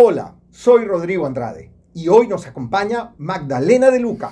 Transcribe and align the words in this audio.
Hola, 0.00 0.36
soy 0.52 0.84
Rodrigo 0.84 1.26
Andrade 1.26 1.72
y 1.92 2.06
hoy 2.06 2.28
nos 2.28 2.46
acompaña 2.46 3.14
Magdalena 3.18 3.90
de 3.90 3.98
Luca. 3.98 4.30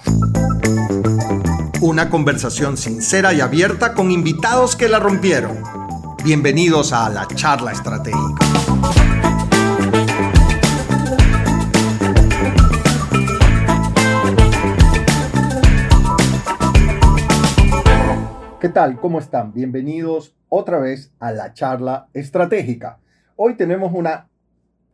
Una 1.80 2.08
conversación 2.08 2.76
sincera 2.76 3.34
y 3.34 3.40
abierta 3.40 3.92
con 3.92 4.12
invitados 4.12 4.76
que 4.76 4.88
la 4.88 5.00
rompieron. 5.00 5.64
Bienvenidos 6.22 6.92
a 6.92 7.08
la 7.08 7.26
charla 7.26 7.72
estratégica. 7.72 8.46
¿Qué 18.60 18.68
tal? 18.68 19.00
¿Cómo 19.00 19.18
están? 19.18 19.52
Bienvenidos 19.52 20.36
otra 20.48 20.78
vez 20.78 21.12
a 21.18 21.32
la 21.32 21.52
charla 21.54 22.06
estratégica. 22.14 23.00
Hoy 23.34 23.56
tenemos 23.56 23.92
una 23.92 24.28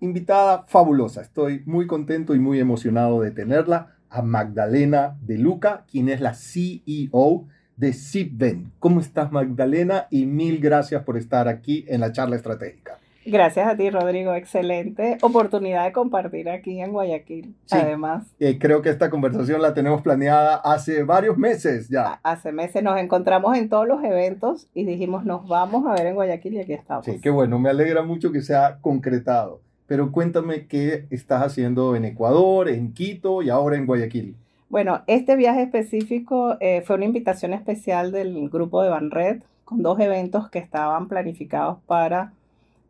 invitada 0.03 0.64
fabulosa. 0.66 1.23
Estoy 1.23 1.62
muy 1.64 1.87
contento 1.87 2.34
y 2.34 2.41
muy 2.41 2.59
emocionado 2.59 3.23
de 3.23 3.30
tenerla 3.30 3.95
a 4.10 4.20
Magdalena 4.20 5.16
de 5.23 5.38
Luca, 5.38 5.84
quien 5.91 6.09
es 6.09 6.20
la 6.20 6.34
CEO 6.34 7.47
de 7.77 7.93
Zipven. 7.93 8.73
¿Cómo 8.80 9.01
estás 9.01 9.33
Magdalena? 9.33 10.09
Y 10.10 10.27
mil 10.27 10.59
gracias 10.59 11.05
por 11.05 11.16
estar 11.16 11.48
aquí 11.48 11.84
en 11.88 12.01
la 12.01 12.12
charla 12.12 12.37
estratégica. 12.37 12.98
Gracias 13.24 13.69
a 13.69 13.77
ti, 13.77 13.88
Rodrigo. 13.88 14.34
Excelente 14.34 15.19
oportunidad 15.23 15.84
de 15.84 15.93
compartir 15.93 16.51
aquí 16.51 16.80
en 16.80 16.91
Guayaquil. 16.91 17.55
Además, 17.71 18.27
eh, 18.41 18.59
creo 18.59 18.82
que 18.82 18.91
esta 18.91 19.09
conversación 19.09 19.62
la 19.62 19.74
tenemos 19.74 20.02
planeada 20.02 20.57
hace 20.57 21.05
varios 21.05 21.38
meses 21.38 21.88
ya. 21.88 22.19
Hace 22.24 22.51
meses 22.51 22.82
nos 22.82 22.98
encontramos 22.98 23.57
en 23.57 23.69
todos 23.69 23.87
los 23.87 24.02
eventos 24.02 24.69
y 24.74 24.84
dijimos, 24.84 25.24
nos 25.24 25.46
vamos 25.46 25.87
a 25.87 25.93
ver 25.93 26.07
en 26.07 26.16
Guayaquil 26.16 26.55
y 26.55 26.60
aquí 26.60 26.73
estamos. 26.73 27.05
Sí, 27.05 27.21
qué 27.21 27.30
bueno. 27.30 27.60
Me 27.60 27.71
alegra 27.71 28.02
mucho 28.02 28.32
que 28.32 28.41
sea 28.43 28.79
concretado. 28.80 29.60
Pero 29.92 30.10
cuéntame 30.10 30.69
qué 30.69 31.05
estás 31.10 31.42
haciendo 31.42 31.95
en 31.96 32.06
Ecuador, 32.06 32.70
en 32.70 32.95
Quito 32.95 33.42
y 33.42 33.51
ahora 33.51 33.77
en 33.77 33.84
Guayaquil. 33.84 34.37
Bueno, 34.71 35.02
este 35.07 35.37
viaje 35.37 35.65
específico 35.65 36.57
eh, 36.60 36.80
fue 36.80 36.96
una 36.96 37.04
invitación 37.04 37.52
especial 37.52 38.10
del 38.10 38.48
grupo 38.48 38.82
de 38.82 38.88
Banred 38.88 39.43
con 39.66 39.82
dos 39.82 40.01
eventos 40.01 40.48
que 40.48 40.60
estaban 40.60 41.09
planificados 41.09 41.76
para 41.85 42.32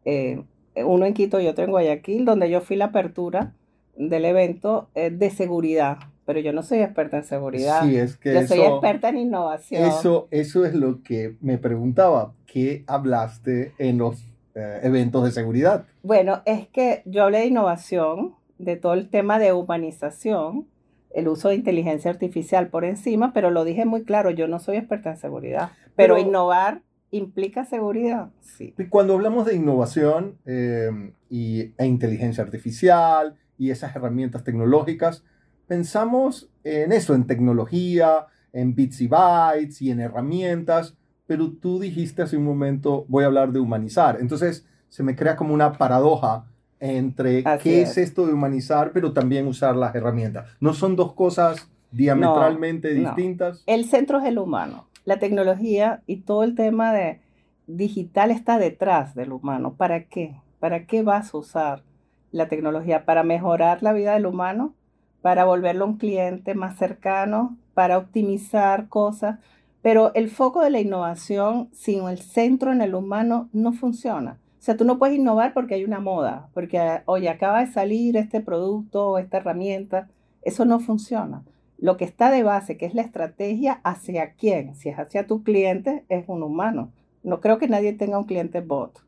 eh, 0.04 0.44
uno 0.76 1.04
en 1.04 1.12
Quito 1.14 1.40
y 1.40 1.48
otro 1.48 1.64
en 1.64 1.72
Guayaquil, 1.72 2.24
donde 2.24 2.48
yo 2.48 2.60
fui 2.60 2.76
la 2.76 2.84
apertura 2.84 3.52
del 3.96 4.24
evento 4.24 4.88
eh, 4.94 5.10
de 5.10 5.30
seguridad. 5.30 5.98
Pero 6.24 6.38
yo 6.38 6.52
no 6.52 6.62
soy 6.62 6.82
experta 6.82 7.16
en 7.16 7.24
seguridad. 7.24 7.82
Sí, 7.82 7.96
es 7.96 8.16
que 8.16 8.32
yo 8.32 8.46
soy 8.46 8.60
experta 8.60 9.08
en 9.08 9.16
innovación. 9.16 9.82
Eso, 9.82 10.28
eso 10.30 10.64
es 10.64 10.72
lo 10.72 11.02
que 11.02 11.34
me 11.40 11.58
preguntaba. 11.58 12.32
¿Qué 12.46 12.84
hablaste 12.86 13.72
en 13.78 13.98
los 13.98 14.31
eh, 14.54 14.80
eventos 14.82 15.24
de 15.24 15.32
seguridad? 15.32 15.86
Bueno, 16.02 16.42
es 16.44 16.68
que 16.68 17.02
yo 17.06 17.24
hablé 17.24 17.38
de 17.38 17.46
innovación, 17.46 18.34
de 18.58 18.76
todo 18.76 18.94
el 18.94 19.08
tema 19.08 19.38
de 19.38 19.52
humanización, 19.52 20.66
el 21.14 21.28
uso 21.28 21.48
de 21.48 21.56
inteligencia 21.56 22.10
artificial 22.10 22.68
por 22.68 22.84
encima, 22.84 23.32
pero 23.32 23.50
lo 23.50 23.64
dije 23.64 23.84
muy 23.84 24.04
claro, 24.04 24.30
yo 24.30 24.48
no 24.48 24.58
soy 24.60 24.76
experta 24.76 25.10
en 25.10 25.16
seguridad, 25.16 25.70
pero, 25.96 26.18
innovar 26.18 26.82
implica 27.10 27.64
seguridad. 27.64 28.30
Sí. 28.40 28.74
Cuando 28.88 29.14
hablamos 29.14 29.44
de 29.44 29.54
innovación 29.54 30.38
em, 30.46 31.12
y, 31.28 31.72
e 31.76 31.86
inteligencia 31.86 32.42
artificial 32.42 33.36
y 33.58 33.70
esas 33.70 33.94
herramientas 33.94 34.44
tecnológicas, 34.44 35.22
pensamos 35.66 36.50
en 36.64 36.92
eso, 36.92 37.14
en 37.14 37.26
tecnología, 37.26 38.26
en 38.52 38.74
bits 38.74 39.02
y 39.02 39.08
bytes 39.08 39.82
y 39.82 39.90
en 39.90 40.00
herramientas, 40.00 40.96
pero 41.32 41.50
tú 41.50 41.80
dijiste 41.80 42.20
hace 42.20 42.36
un 42.36 42.44
momento, 42.44 43.06
voy 43.08 43.24
a 43.24 43.28
hablar 43.28 43.52
de 43.52 43.58
humanizar. 43.58 44.18
Entonces 44.20 44.66
se 44.90 45.02
me 45.02 45.16
crea 45.16 45.34
como 45.34 45.54
una 45.54 45.78
paradoja 45.78 46.44
entre 46.78 47.42
qué 47.62 47.80
es. 47.80 47.96
esto 47.96 48.26
de 48.26 48.34
humanizar, 48.34 48.92
pero 48.92 49.14
también 49.14 49.46
usar 49.46 49.74
las 49.74 49.94
herramientas. 49.94 50.50
¿No 50.60 50.74
son 50.74 50.94
dos 50.94 51.14
cosas 51.14 51.70
diametralmente 51.90 52.92
distintas? 52.92 53.62
El 53.66 53.86
centro 53.86 54.18
es 54.18 54.26
el 54.26 54.38
humano. 54.38 54.88
La 55.06 55.18
tecnología 55.20 56.02
y 56.06 56.18
todo 56.18 56.44
el 56.44 56.54
tema 56.54 56.92
de 56.92 57.22
digital 57.66 58.30
está 58.30 58.58
detrás 58.58 59.14
del 59.14 59.32
humano. 59.32 59.72
¿Para 59.72 60.04
qué? 60.04 60.36
¿Para 60.60 60.84
qué 60.84 61.02
vas 61.02 61.32
a 61.32 61.38
usar 61.38 61.82
la 62.30 62.48
tecnología? 62.48 63.06
¿Para 63.06 63.22
mejorar 63.22 63.82
la 63.82 63.94
vida 63.94 64.12
del 64.12 64.26
humano? 64.26 64.74
¿Para 65.22 65.46
volverlo 65.46 65.86
un 65.86 65.96
cliente 65.96 66.54
más 66.54 66.76
cercano? 66.76 67.56
¿Para 67.72 67.96
optimizar 67.96 68.90
cosas? 68.90 69.38
Pero 69.82 70.14
el 70.14 70.30
foco 70.30 70.60
de 70.60 70.70
la 70.70 70.80
innovación 70.80 71.68
sin 71.72 72.08
el 72.08 72.18
centro 72.18 72.72
en 72.72 72.80
el 72.80 72.94
humano 72.94 73.48
no 73.52 73.72
funciona. 73.72 74.38
O 74.60 74.64
sea, 74.64 74.76
tú 74.76 74.84
no 74.84 74.96
puedes 74.96 75.18
innovar 75.18 75.52
porque 75.52 75.74
hay 75.74 75.84
una 75.84 75.98
moda, 75.98 76.48
porque, 76.54 77.02
oye, 77.06 77.28
acaba 77.28 77.60
de 77.60 77.72
salir 77.72 78.16
este 78.16 78.40
producto 78.40 79.08
o 79.08 79.18
esta 79.18 79.38
herramienta. 79.38 80.08
Eso 80.42 80.64
no 80.64 80.78
funciona. 80.78 81.42
Lo 81.78 81.96
que 81.96 82.04
está 82.04 82.30
de 82.30 82.44
base, 82.44 82.76
que 82.76 82.86
es 82.86 82.94
la 82.94 83.02
estrategia, 83.02 83.80
hacia 83.82 84.34
quién. 84.34 84.76
Si 84.76 84.88
es 84.88 84.96
hacia 85.00 85.26
tu 85.26 85.42
cliente, 85.42 86.04
es 86.08 86.24
un 86.28 86.44
humano. 86.44 86.92
No 87.24 87.40
creo 87.40 87.58
que 87.58 87.66
nadie 87.66 87.92
tenga 87.92 88.18
un 88.18 88.24
cliente 88.24 88.60
bot. 88.60 89.00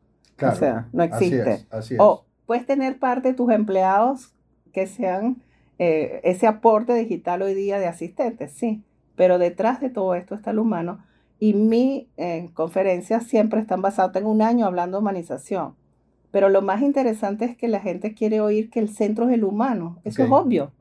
o 0.43 0.55
sea, 0.57 0.89
no 0.93 1.05
existe. 1.05 1.67
O 2.01 2.25
puedes 2.47 2.67
tener 2.67 2.99
parte 2.99 3.29
de 3.29 3.35
tus 3.35 3.53
empleados 3.53 4.35
que 4.73 4.89
sean 4.89 5.41
eh, 5.79 6.21
ese 6.25 6.49
aporte 6.49 6.95
digital 6.95 7.43
hoy 7.43 7.55
día 7.55 7.79
de 7.79 7.87
asistentes, 7.87 8.51
sí 8.51 8.83
pero 9.17 9.39
detrás 9.39 9.81
de 9.81 9.91
todo 9.91 10.15
esto 10.15 10.35
está 10.35 10.51
el 10.51 10.59
humano 10.59 11.05
y 11.39 11.55
mi 11.55 12.09
eh, 12.17 12.51
conferencias 12.55 13.25
siempre 13.25 13.61
están 13.61 13.83
basadas 13.83 14.17
en 14.17 14.27
un 14.27 14.43
año 14.43 14.67
hablando 14.67 14.97
de 14.97 15.03
humanización. 15.03 15.75
Pero 16.31 16.49
lo 16.49 16.63
más 16.63 16.83
interesante 16.83 17.45
es 17.45 17.57
que 17.57 17.69
la 17.69 17.81
gente 17.81 18.15
quiere 18.15 18.41
oír 18.41 18.71
que 18.71 18.81
el 18.81 18.89
centro 18.89 19.29
es 19.29 19.35
el 19.35 19.45
humano. 19.45 20.01
Eso 20.05 20.25
es 20.25 20.31
obvio. 20.31 20.73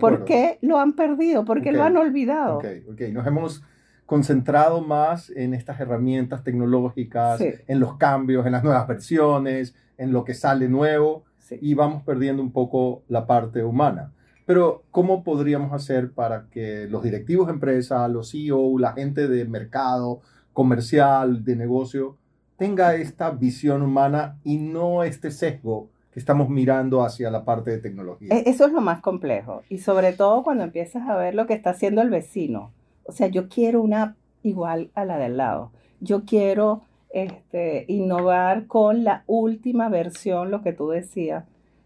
¿Por 0.00 0.24
qué 0.24 0.58
lo 0.62 0.78
han 0.78 0.94
perdido? 0.94 1.44
¿Por 1.44 1.62
qué 1.62 1.72
lo 1.72 1.82
han 1.82 1.96
olvidado? 1.96 2.58
Okay, 2.58 3.12
Nos 3.12 3.26
hemos 3.26 3.62
concentrado 4.06 4.80
más 4.80 5.30
en 5.30 5.52
estas 5.52 5.80
herramientas 5.80 6.42
tecnológicas, 6.42 7.40
en 7.40 7.80
los 7.80 7.96
cambios, 7.96 8.46
en 8.46 8.52
las 8.52 8.64
nuevas 8.64 8.86
versiones, 8.86 9.74
en 9.98 10.12
lo 10.12 10.24
que 10.24 10.34
sale 10.34 10.68
nuevo 10.68 11.24
y 11.60 11.74
vamos 11.74 12.02
perdiendo 12.02 12.42
un 12.42 12.52
poco 12.52 13.02
la 13.08 13.26
parte 13.26 13.62
humana. 13.64 14.12
Pero, 14.48 14.84
¿cómo 14.92 15.24
podríamos 15.24 15.74
hacer 15.74 16.12
para 16.12 16.46
que 16.48 16.86
los 16.88 17.02
directivos 17.02 17.48
de 17.48 17.52
empresa, 17.52 18.08
los 18.08 18.30
CEO, 18.30 18.78
la 18.78 18.94
gente 18.94 19.28
de 19.28 19.44
mercado, 19.44 20.22
comercial, 20.54 21.44
de 21.44 21.54
negocio, 21.54 22.16
tenga 22.56 22.94
esta 22.94 23.30
visión 23.30 23.82
humana 23.82 24.38
y 24.44 24.56
no 24.56 25.02
este 25.02 25.32
sesgo 25.32 25.90
que 26.10 26.18
estamos 26.18 26.48
mirando 26.48 27.04
hacia 27.04 27.30
la 27.30 27.44
parte 27.44 27.72
de 27.72 27.78
tecnología? 27.80 28.28
E-, 28.30 28.48
eso 28.48 28.64
es 28.64 28.72
lo 28.72 28.80
más 28.80 29.02
complejo. 29.02 29.64
Y 29.68 29.80
sobre 29.80 30.14
todo 30.14 30.42
cuando 30.42 30.64
empiezas 30.64 31.06
a 31.06 31.14
ver 31.14 31.34
lo 31.34 31.46
que 31.46 31.52
está 31.52 31.68
haciendo 31.68 32.00
el 32.00 32.08
vecino. 32.08 32.72
O 33.04 33.12
sea, 33.12 33.26
yo 33.26 33.50
quiero 33.50 33.82
una 33.82 34.16
igual 34.42 34.90
a 34.94 35.04
la 35.04 35.18
del 35.18 35.36
lado. 35.36 35.72
Yo 36.00 36.24
quiero 36.24 36.84
este, 37.10 37.84
innovar 37.86 38.66
con 38.66 39.04
la 39.04 39.24
última 39.26 39.90
versión, 39.90 40.50
lo 40.50 40.62
que 40.62 40.72
tú 40.72 40.88
decías. 40.88 41.44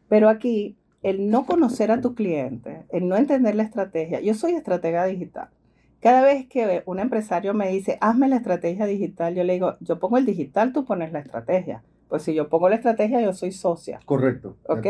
Pero 0.09 0.29
aquí 0.29 0.77
el 1.03 1.31
no 1.31 1.47
conocer 1.47 1.91
a 1.91 2.01
tu 2.01 2.15
cliente, 2.15 2.85
el 2.91 3.09
no 3.09 3.17
entender 3.17 3.55
la 3.55 3.65
estrategia. 3.65 4.21
Yo 4.21 4.35
soy 4.35 4.53
estratega 4.53 5.05
digital. 5.07 5.49
Cada 6.01 6.23
vez 6.23 6.47
que 6.47 6.83
un 6.87 6.99
empresario 6.99 7.55
me 7.55 7.69
dice, 7.69 7.99
hazme 8.01 8.29
la 8.29 8.37
estrategia 8.37 8.87
digital, 8.87 9.35
yo 9.35 9.45
le 9.45 9.53
digo, 9.55 9.77
yo 9.81 9.99
pongo 9.99 10.19
el 10.19 10.27
digital, 10.27 10.73
tú 10.73 10.85
pones 10.85 11.13
la 11.13 11.21
estrategia. 11.21 11.83
Pues 12.09 12.23
si 12.23 12.35
yo 12.35 12.49
pongo 12.49 12.69
la 12.69 12.77
estrategia, 12.77 13.21
yo 13.21 13.33
soy 13.33 13.53
socia. 13.53 14.01
Correcto. 14.05 14.57
¿Ok? 14.67 14.87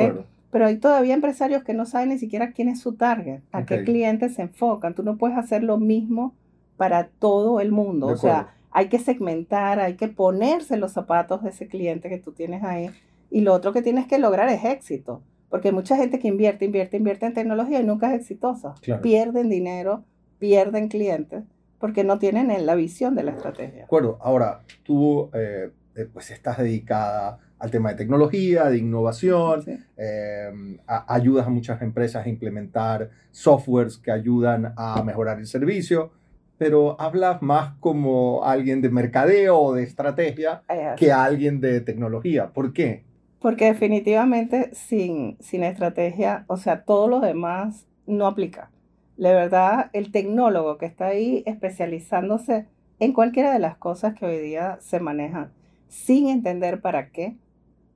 Pero 0.51 0.67
hay 0.67 0.77
todavía 0.77 1.15
empresarios 1.15 1.65
que 1.65 1.73
no 1.73 1.87
saben 1.87 2.11
ni 2.11 2.19
siquiera 2.19 2.53
quién 2.53 2.69
es 2.69 2.81
su 2.81 2.95
target, 2.95 3.41
a 3.53 3.65
qué 3.65 3.85
clientes 3.85 4.35
se 4.35 4.43
enfocan. 4.43 4.95
Tú 4.95 5.03
no 5.03 5.17
puedes 5.17 5.39
hacer 5.39 5.63
lo 5.63 5.79
mismo 5.79 6.35
para 6.77 7.09
todo 7.09 7.61
el 7.61 7.73
mundo. 7.73 8.09
O 8.09 8.17
sea, 8.17 8.55
hay 8.71 8.89
que 8.89 8.99
segmentar, 8.99 9.81
hay 9.81 9.95
que 9.95 10.09
ponerse 10.09 10.77
los 10.77 10.93
zapatos 10.93 11.43
de 11.43 11.51
ese 11.51 11.69
cliente 11.69 12.09
que 12.09 12.19
tú 12.19 12.33
tienes 12.33 12.65
ahí. 12.65 12.91
Y 13.31 13.43
lo 13.43 13.55
otro 13.55 13.73
que 13.73 13.81
tienes 13.81 14.07
que 14.07 14.19
lograr 14.19 14.49
es 14.49 14.65
éxito. 14.65 15.23
Porque 15.53 15.69
hay 15.69 15.75
mucha 15.75 15.99
gente 15.99 16.19
que 16.19 16.29
invierte, 16.29 16.65
invierte, 16.65 16.97
invierte 16.97 17.27
en 17.27 17.35
tecnología 17.35 17.79
y 17.79 17.85
nunca 17.85 18.15
es 18.15 18.23
exitosa. 18.23 18.73
Pierden 19.03 19.51
dinero, 19.51 20.03
pierden 20.39 20.89
clientes, 20.89 21.45
porque 21.79 22.05
no 22.05 22.19
tienen 22.19 22.65
la 22.65 22.75
visión 22.75 23.15
de 23.15 23.23
la 23.23 23.33
estrategia. 23.33 23.81
De 23.81 23.83
acuerdo. 23.83 24.17
Ahora, 24.23 24.63
tú 24.83 25.29
eh, 25.35 25.69
eh, 25.95 26.09
pues 26.11 26.31
estás 26.31 26.57
dedicada 26.57 27.39
al 27.59 27.71
tema 27.71 27.91
de 27.91 27.97
tecnología, 27.97 28.71
de 28.71 28.79
innovación, 28.79 29.63
em, 29.99 30.79
ayudas 30.87 31.47
a 31.47 31.51
muchas 31.51 31.83
empresas 31.83 32.25
a 32.25 32.31
implementar 32.31 33.11
softwares 33.31 33.99
que 33.99 34.11
ayudan 34.11 34.73
a 34.75 35.03
mejorar 35.05 35.39
el 35.39 35.47
servicio, 35.47 36.13
pero 36.57 36.99
hablas 36.99 37.43
más 37.43 37.75
como 37.79 38.43
alguien 38.43 38.81
de 38.81 38.89
mercadeo 38.89 39.61
o 39.61 39.75
de 39.75 39.83
estrategia 39.83 40.63
que 40.97 41.13
alguien 41.13 41.61
de 41.61 41.83
tecnología. 41.83 42.55
¿Por 42.55 42.73
qué? 42.73 43.05
Porque 43.43 43.67
definitivamente 43.67 44.75
sin, 44.75 45.37
sin 45.41 45.65
estrategia, 45.65 46.45
o 46.47 46.57
sea, 46.57 46.85
todo 46.85 47.09
lo 47.09 47.21
demás 47.21 47.87
no 48.07 48.27
aplica. 48.27 48.71
La 49.17 49.33
verdad, 49.33 49.91
el 49.93 50.13
tecnólogo 50.13 50.79
que 50.79 50.87
está 50.87 51.07
ahí 51.07 51.43
especializándose 51.45 52.67
en 53.01 53.13
cualquiera 53.13 53.53
de 53.53 53.59
las 53.59 53.77
cosas 53.77 54.15
que 54.15 54.27
hoy 54.27 54.39
día 54.39 54.79
se 54.81 55.01
manejan, 55.01 55.53
sin 55.89 56.29
entender 56.29 56.81
para 56.81 57.11
qué 57.11 57.37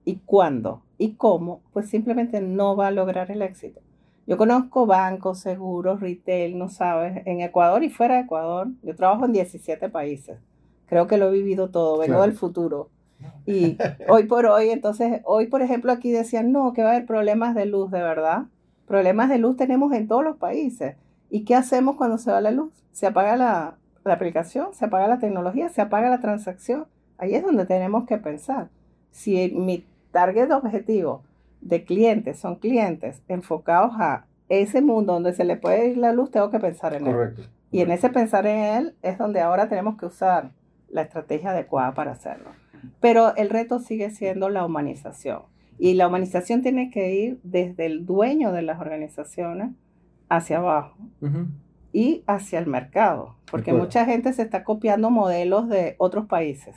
y 0.04 0.16
cuándo 0.16 0.82
¿Y 0.98 1.14
cómo? 1.14 1.62
Pues 1.72 1.88
simplemente 1.88 2.40
no 2.40 2.74
va 2.76 2.88
a 2.88 2.90
lograr 2.90 3.30
el 3.30 3.42
éxito. 3.42 3.80
Yo 4.26 4.36
conozco 4.36 4.86
bancos, 4.86 5.38
seguros, 5.38 6.00
retail, 6.00 6.58
no 6.58 6.68
sabes, 6.68 7.22
en 7.26 7.40
Ecuador 7.40 7.84
y 7.84 7.90
fuera 7.90 8.16
de 8.16 8.22
Ecuador. 8.22 8.68
Yo 8.82 8.96
trabajo 8.96 9.26
en 9.26 9.32
17 9.32 9.88
países. 9.88 10.38
Creo 10.86 11.06
que 11.06 11.18
lo 11.18 11.28
he 11.28 11.32
vivido 11.32 11.70
todo, 11.70 11.98
vengo 11.98 12.22
del 12.22 12.32
futuro. 12.32 12.90
Y 13.46 13.78
hoy 14.08 14.24
por 14.24 14.46
hoy, 14.46 14.70
entonces, 14.70 15.20
hoy 15.24 15.46
por 15.46 15.62
ejemplo 15.62 15.92
aquí 15.92 16.10
decían, 16.10 16.52
no, 16.52 16.72
que 16.72 16.82
va 16.82 16.90
a 16.90 16.92
haber 16.92 17.06
problemas 17.06 17.54
de 17.54 17.66
luz, 17.66 17.90
de 17.90 18.02
verdad. 18.02 18.44
Problemas 18.86 19.28
de 19.28 19.38
luz 19.38 19.56
tenemos 19.56 19.92
en 19.92 20.08
todos 20.08 20.24
los 20.24 20.36
países. 20.36 20.96
¿Y 21.30 21.44
qué 21.44 21.54
hacemos 21.54 21.96
cuando 21.96 22.18
se 22.18 22.30
va 22.30 22.40
la 22.40 22.50
luz? 22.50 22.72
Se 22.92 23.06
apaga 23.06 23.36
la, 23.36 23.74
la 24.04 24.14
aplicación, 24.14 24.72
se 24.72 24.84
apaga 24.84 25.08
la 25.08 25.18
tecnología, 25.18 25.68
se 25.68 25.80
apaga 25.80 26.08
la 26.08 26.20
transacción. 26.20 26.86
Ahí 27.18 27.34
es 27.34 27.42
donde 27.42 27.66
tenemos 27.66 28.04
que 28.04 28.18
pensar. 28.18 28.68
Si 29.10 29.50
mi 29.54 29.84
target 30.12 30.50
objetivo 30.52 31.22
de 31.60 31.84
clientes 31.84 32.38
son 32.38 32.56
clientes 32.56 33.22
enfocados 33.28 33.92
a 33.98 34.26
ese 34.48 34.80
mundo 34.80 35.14
donde 35.14 35.32
se 35.32 35.44
le 35.44 35.56
puede 35.56 35.88
ir 35.88 35.96
la 35.98 36.12
luz, 36.12 36.30
tengo 36.30 36.50
que 36.50 36.60
pensar 36.60 36.94
en 36.94 37.06
él. 37.06 37.48
Y 37.70 37.80
en 37.80 37.90
ese 37.90 38.08
pensar 38.10 38.46
en 38.46 38.58
él 38.58 38.94
es 39.02 39.18
donde 39.18 39.40
ahora 39.40 39.68
tenemos 39.68 39.96
que 39.96 40.06
usar 40.06 40.50
la 40.88 41.02
estrategia 41.02 41.50
adecuada 41.50 41.92
para 41.94 42.12
hacerlo. 42.12 42.50
Pero 43.00 43.34
el 43.36 43.50
reto 43.50 43.78
sigue 43.78 44.10
siendo 44.10 44.48
la 44.48 44.64
humanización. 44.64 45.42
Y 45.78 45.94
la 45.94 46.08
humanización 46.08 46.62
tiene 46.62 46.90
que 46.90 47.14
ir 47.14 47.38
desde 47.42 47.86
el 47.86 48.06
dueño 48.06 48.52
de 48.52 48.62
las 48.62 48.80
organizaciones 48.80 49.70
hacia 50.28 50.58
abajo 50.58 50.96
y 51.92 52.22
hacia 52.26 52.58
el 52.58 52.66
mercado. 52.66 53.36
Porque 53.50 53.72
mucha 53.72 54.04
gente 54.04 54.32
se 54.32 54.42
está 54.42 54.64
copiando 54.64 55.10
modelos 55.10 55.68
de 55.68 55.94
otros 55.98 56.26
países 56.26 56.76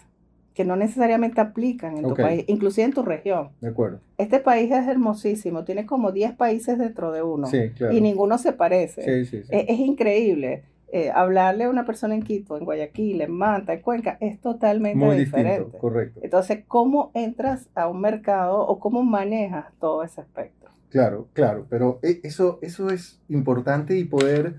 que 0.60 0.66
no 0.66 0.76
necesariamente 0.76 1.40
aplican 1.40 1.98
en 1.98 2.04
tu 2.04 2.16
país, 2.16 2.44
inclusive 2.48 2.84
en 2.84 2.92
tu 2.92 3.02
región. 3.02 3.52
De 3.62 3.70
acuerdo. 3.70 4.02
Este 4.18 4.42
país 4.42 4.70
es 4.70 4.90
hermosísimo, 4.90 5.64
tiene 5.64 5.86
como 5.86 6.12
10 6.12 6.34
países 6.34 6.78
dentro 6.78 7.14
de 7.14 7.24
uno 7.24 7.48
y 7.92 8.02
ninguno 8.02 8.38
se 8.38 8.52
parece. 8.52 9.04
Sí, 9.04 9.26
sí, 9.26 9.38
es, 9.50 9.66
es, 9.70 9.80
increíble. 9.80 10.66
Eh, 10.92 11.12
hablarle 11.14 11.66
a 11.66 11.70
una 11.70 11.86
persona 11.86 12.16
en 12.16 12.24
Quito, 12.24 12.58
en 12.58 12.66
Guayaquil, 12.66 13.22
en 13.22 13.32
Manta, 13.32 13.74
en 13.74 13.82
Cuenca, 13.82 14.18
es 14.20 14.42
totalmente 14.42 14.98
Muy 14.98 15.18
diferente. 15.18 15.60
Distinto, 15.60 15.78
correcto. 15.78 16.20
Entonces, 16.24 16.64
¿cómo 16.68 17.12
entras 17.14 17.70
a 17.76 17.88
un 17.88 18.02
mercado 18.02 18.60
o 18.60 18.80
cómo 18.80 19.04
manejas 19.04 19.68
todo 19.80 20.04
ese 20.04 20.22
aspecto? 20.22 20.68
Claro, 20.90 21.28
claro, 21.34 21.68
pero 21.70 22.00
eh, 22.02 22.20
eso, 22.24 22.58
eso 22.64 22.90
es 22.90 23.22
importante 23.30 23.98
y 23.98 24.06
poder 24.06 24.56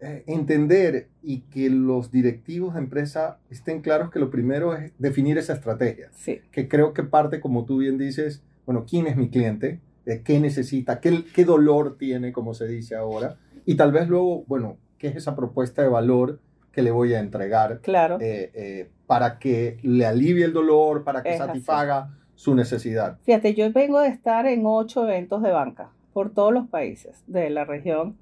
eh, 0.00 0.24
entender 0.26 1.08
y 1.22 1.40
que 1.40 1.68
los 1.68 2.10
directivos 2.10 2.72
de 2.72 2.80
empresa 2.80 3.38
estén 3.50 3.82
claros 3.82 4.10
que 4.10 4.20
lo 4.20 4.30
primero 4.30 4.74
es 4.74 4.92
definir 4.98 5.36
esa 5.36 5.52
estrategia. 5.52 6.08
Sí. 6.14 6.40
Que 6.50 6.66
creo 6.66 6.94
que 6.94 7.02
parte, 7.02 7.40
como 7.40 7.66
tú 7.66 7.78
bien 7.78 7.98
dices, 7.98 8.42
bueno, 8.64 8.86
¿quién 8.88 9.06
es 9.06 9.16
mi 9.16 9.28
cliente? 9.28 9.80
¿Qué 10.24 10.40
necesita? 10.40 11.00
¿Qué, 11.00 11.22
¿Qué 11.34 11.44
dolor 11.44 11.98
tiene, 11.98 12.32
como 12.32 12.54
se 12.54 12.66
dice 12.66 12.94
ahora? 12.94 13.36
Y 13.66 13.74
tal 13.74 13.92
vez 13.92 14.08
luego, 14.08 14.44
bueno, 14.46 14.78
¿qué 14.98 15.08
es 15.08 15.16
esa 15.16 15.34
propuesta 15.34 15.82
de 15.82 15.88
valor 15.88 16.40
que 16.72 16.82
le 16.82 16.90
voy 16.90 17.14
a 17.14 17.20
entregar? 17.20 17.80
Claro. 17.80 18.18
Eh, 18.20 18.50
eh, 18.54 18.90
para 19.06 19.38
que 19.38 19.78
le 19.82 20.06
alivie 20.06 20.44
el 20.44 20.52
dolor, 20.52 21.04
para 21.04 21.22
que 21.22 21.36
satisfaga 21.36 22.10
su 22.34 22.54
necesidad. 22.54 23.18
Fíjate, 23.22 23.54
yo 23.54 23.72
vengo 23.72 24.00
de 24.00 24.08
estar 24.08 24.46
en 24.46 24.62
ocho 24.64 25.04
eventos 25.04 25.42
de 25.42 25.50
banca 25.50 25.90
por 26.12 26.30
todos 26.30 26.52
los 26.52 26.68
países 26.68 27.22
de 27.26 27.50
la 27.50 27.64
región 27.64 28.16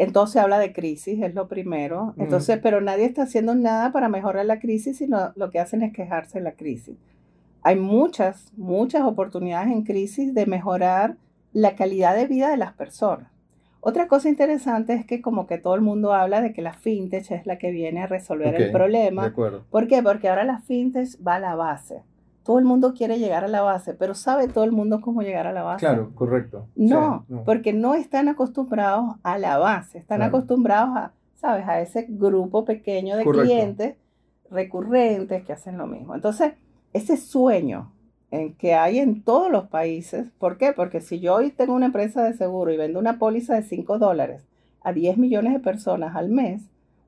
entonces 0.00 0.40
habla 0.40 0.58
de 0.58 0.72
crisis, 0.72 1.20
es 1.20 1.34
lo 1.34 1.46
primero. 1.46 2.14
Entonces, 2.16 2.58
pero 2.62 2.80
nadie 2.80 3.04
está 3.04 3.24
haciendo 3.24 3.54
nada 3.54 3.92
para 3.92 4.08
mejorar 4.08 4.46
la 4.46 4.58
crisis, 4.58 4.96
sino 4.96 5.32
lo 5.36 5.50
que 5.50 5.58
hacen 5.58 5.82
es 5.82 5.92
quejarse 5.92 6.38
de 6.38 6.44
la 6.44 6.52
crisis. 6.52 6.96
Hay 7.60 7.76
muchas, 7.76 8.50
muchas 8.56 9.02
oportunidades 9.02 9.70
en 9.70 9.82
crisis 9.82 10.32
de 10.32 10.46
mejorar 10.46 11.18
la 11.52 11.76
calidad 11.76 12.16
de 12.16 12.26
vida 12.26 12.50
de 12.50 12.56
las 12.56 12.72
personas. 12.72 13.30
Otra 13.80 14.08
cosa 14.08 14.28
interesante 14.28 14.92
es 14.94 15.06
que 15.06 15.22
como 15.22 15.46
que 15.46 15.58
todo 15.58 15.74
el 15.74 15.80
mundo 15.80 16.12
habla 16.12 16.40
de 16.40 16.52
que 16.52 16.62
la 16.62 16.74
fintech 16.74 17.30
es 17.30 17.46
la 17.46 17.58
que 17.58 17.70
viene 17.70 18.02
a 18.02 18.06
resolver 18.06 18.54
el 18.54 18.70
problema. 18.72 19.34
¿Por 19.70 19.88
qué? 19.88 20.02
Porque 20.02 20.28
ahora 20.28 20.44
la 20.44 20.60
fintech 20.60 21.08
va 21.26 21.36
a 21.36 21.40
la 21.40 21.54
base 21.54 22.02
todo 22.50 22.58
el 22.58 22.64
mundo 22.64 22.94
quiere 22.94 23.18
llegar 23.18 23.44
a 23.44 23.48
la 23.48 23.62
base, 23.62 23.94
pero 23.94 24.14
¿sabe 24.14 24.48
todo 24.48 24.64
el 24.64 24.72
mundo 24.72 25.00
cómo 25.00 25.22
llegar 25.22 25.46
a 25.46 25.52
la 25.52 25.62
base? 25.62 25.86
Claro, 25.86 26.10
correcto. 26.14 26.66
No, 26.74 27.24
porque 27.44 27.72
no 27.72 27.94
están 27.94 28.28
acostumbrados 28.28 29.16
a 29.22 29.38
la 29.38 29.58
base, 29.58 29.98
están 29.98 30.22
acostumbrados 30.22 30.96
a, 30.96 31.12
¿sabes? 31.36 31.68
A 31.68 31.80
ese 31.80 32.06
grupo 32.08 32.64
pequeño 32.64 33.16
de 33.16 33.24
clientes 33.24 33.96
recurrentes 34.50 35.44
que 35.44 35.52
hacen 35.52 35.78
lo 35.78 35.86
mismo. 35.86 36.14
Entonces, 36.14 36.54
ese 36.92 37.16
sueño 37.16 37.92
en 38.30 38.54
que 38.54 38.74
hay 38.74 38.98
en 38.98 39.22
todos 39.22 39.50
los 39.50 39.68
países, 39.68 40.28
¿por 40.38 40.56
qué? 40.56 40.72
Porque 40.72 41.00
si 41.00 41.20
yo 41.20 41.34
hoy 41.34 41.50
tengo 41.50 41.74
una 41.74 41.86
empresa 41.86 42.22
de 42.22 42.34
seguro 42.34 42.72
y 42.72 42.76
vendo 42.76 42.98
una 42.98 43.18
póliza 43.18 43.54
de 43.54 43.62
5 43.62 43.98
dólares 43.98 44.42
a 44.82 44.92
10 44.92 45.18
millones 45.18 45.52
de 45.52 45.60
personas 45.60 46.14
al 46.16 46.28
mes, 46.28 46.62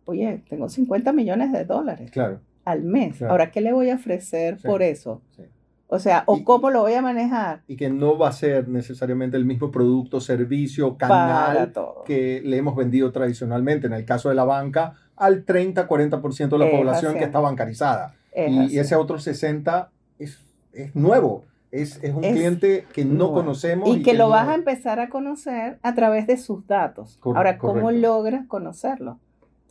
oye, 0.04 0.42
tengo 0.48 0.68
50 0.68 1.12
millones 1.12 1.52
de 1.52 1.64
dólares. 1.64 2.10
Claro 2.10 2.40
al 2.64 2.82
mes. 2.82 3.22
Ahora, 3.22 3.50
¿qué 3.50 3.60
le 3.60 3.72
voy 3.72 3.90
a 3.90 3.96
ofrecer 3.96 4.58
por 4.64 4.82
eso? 4.82 5.20
O 5.88 5.98
sea, 5.98 6.24
o 6.26 6.42
cómo 6.42 6.70
lo 6.70 6.80
voy 6.80 6.94
a 6.94 7.02
manejar. 7.02 7.62
Y 7.66 7.76
que 7.76 7.90
no 7.90 8.16
va 8.16 8.28
a 8.28 8.32
ser 8.32 8.68
necesariamente 8.68 9.36
el 9.36 9.44
mismo 9.44 9.70
producto, 9.70 10.20
servicio, 10.20 10.96
canal 10.96 11.72
que 12.06 12.40
le 12.42 12.56
hemos 12.56 12.74
vendido 12.76 13.12
tradicionalmente. 13.12 13.88
En 13.88 13.92
el 13.92 14.04
caso 14.04 14.30
de 14.30 14.34
la 14.34 14.44
banca, 14.44 14.94
al 15.16 15.44
30-40% 15.44 16.48
de 16.48 16.58
la 16.58 16.70
población 16.70 17.14
que 17.14 17.24
está 17.24 17.40
bancarizada. 17.40 18.14
y, 18.34 18.78
ese 18.78 18.96
otro 18.96 19.18
60% 19.18 19.88
es, 20.18 20.38
es 20.72 20.94
nuevo. 20.94 21.44
Es, 21.70 21.98
es 22.02 22.14
un 22.14 22.20
cliente 22.20 22.86
que 22.92 23.04
no 23.04 23.32
conocemos. 23.32 23.88
Y, 23.88 24.02
que, 24.02 24.12
lo 24.12 24.28
vas 24.28 24.46
a 24.48 24.54
empezar 24.54 25.00
a 25.00 25.08
conocer 25.08 25.78
a 25.82 25.94
través 25.94 26.26
de 26.26 26.36
sus 26.36 26.66
datos. 26.66 27.18
Ahora, 27.22 27.56
¿cómo 27.56 27.90
logras 27.90 28.46
conocerlo? 28.46 29.18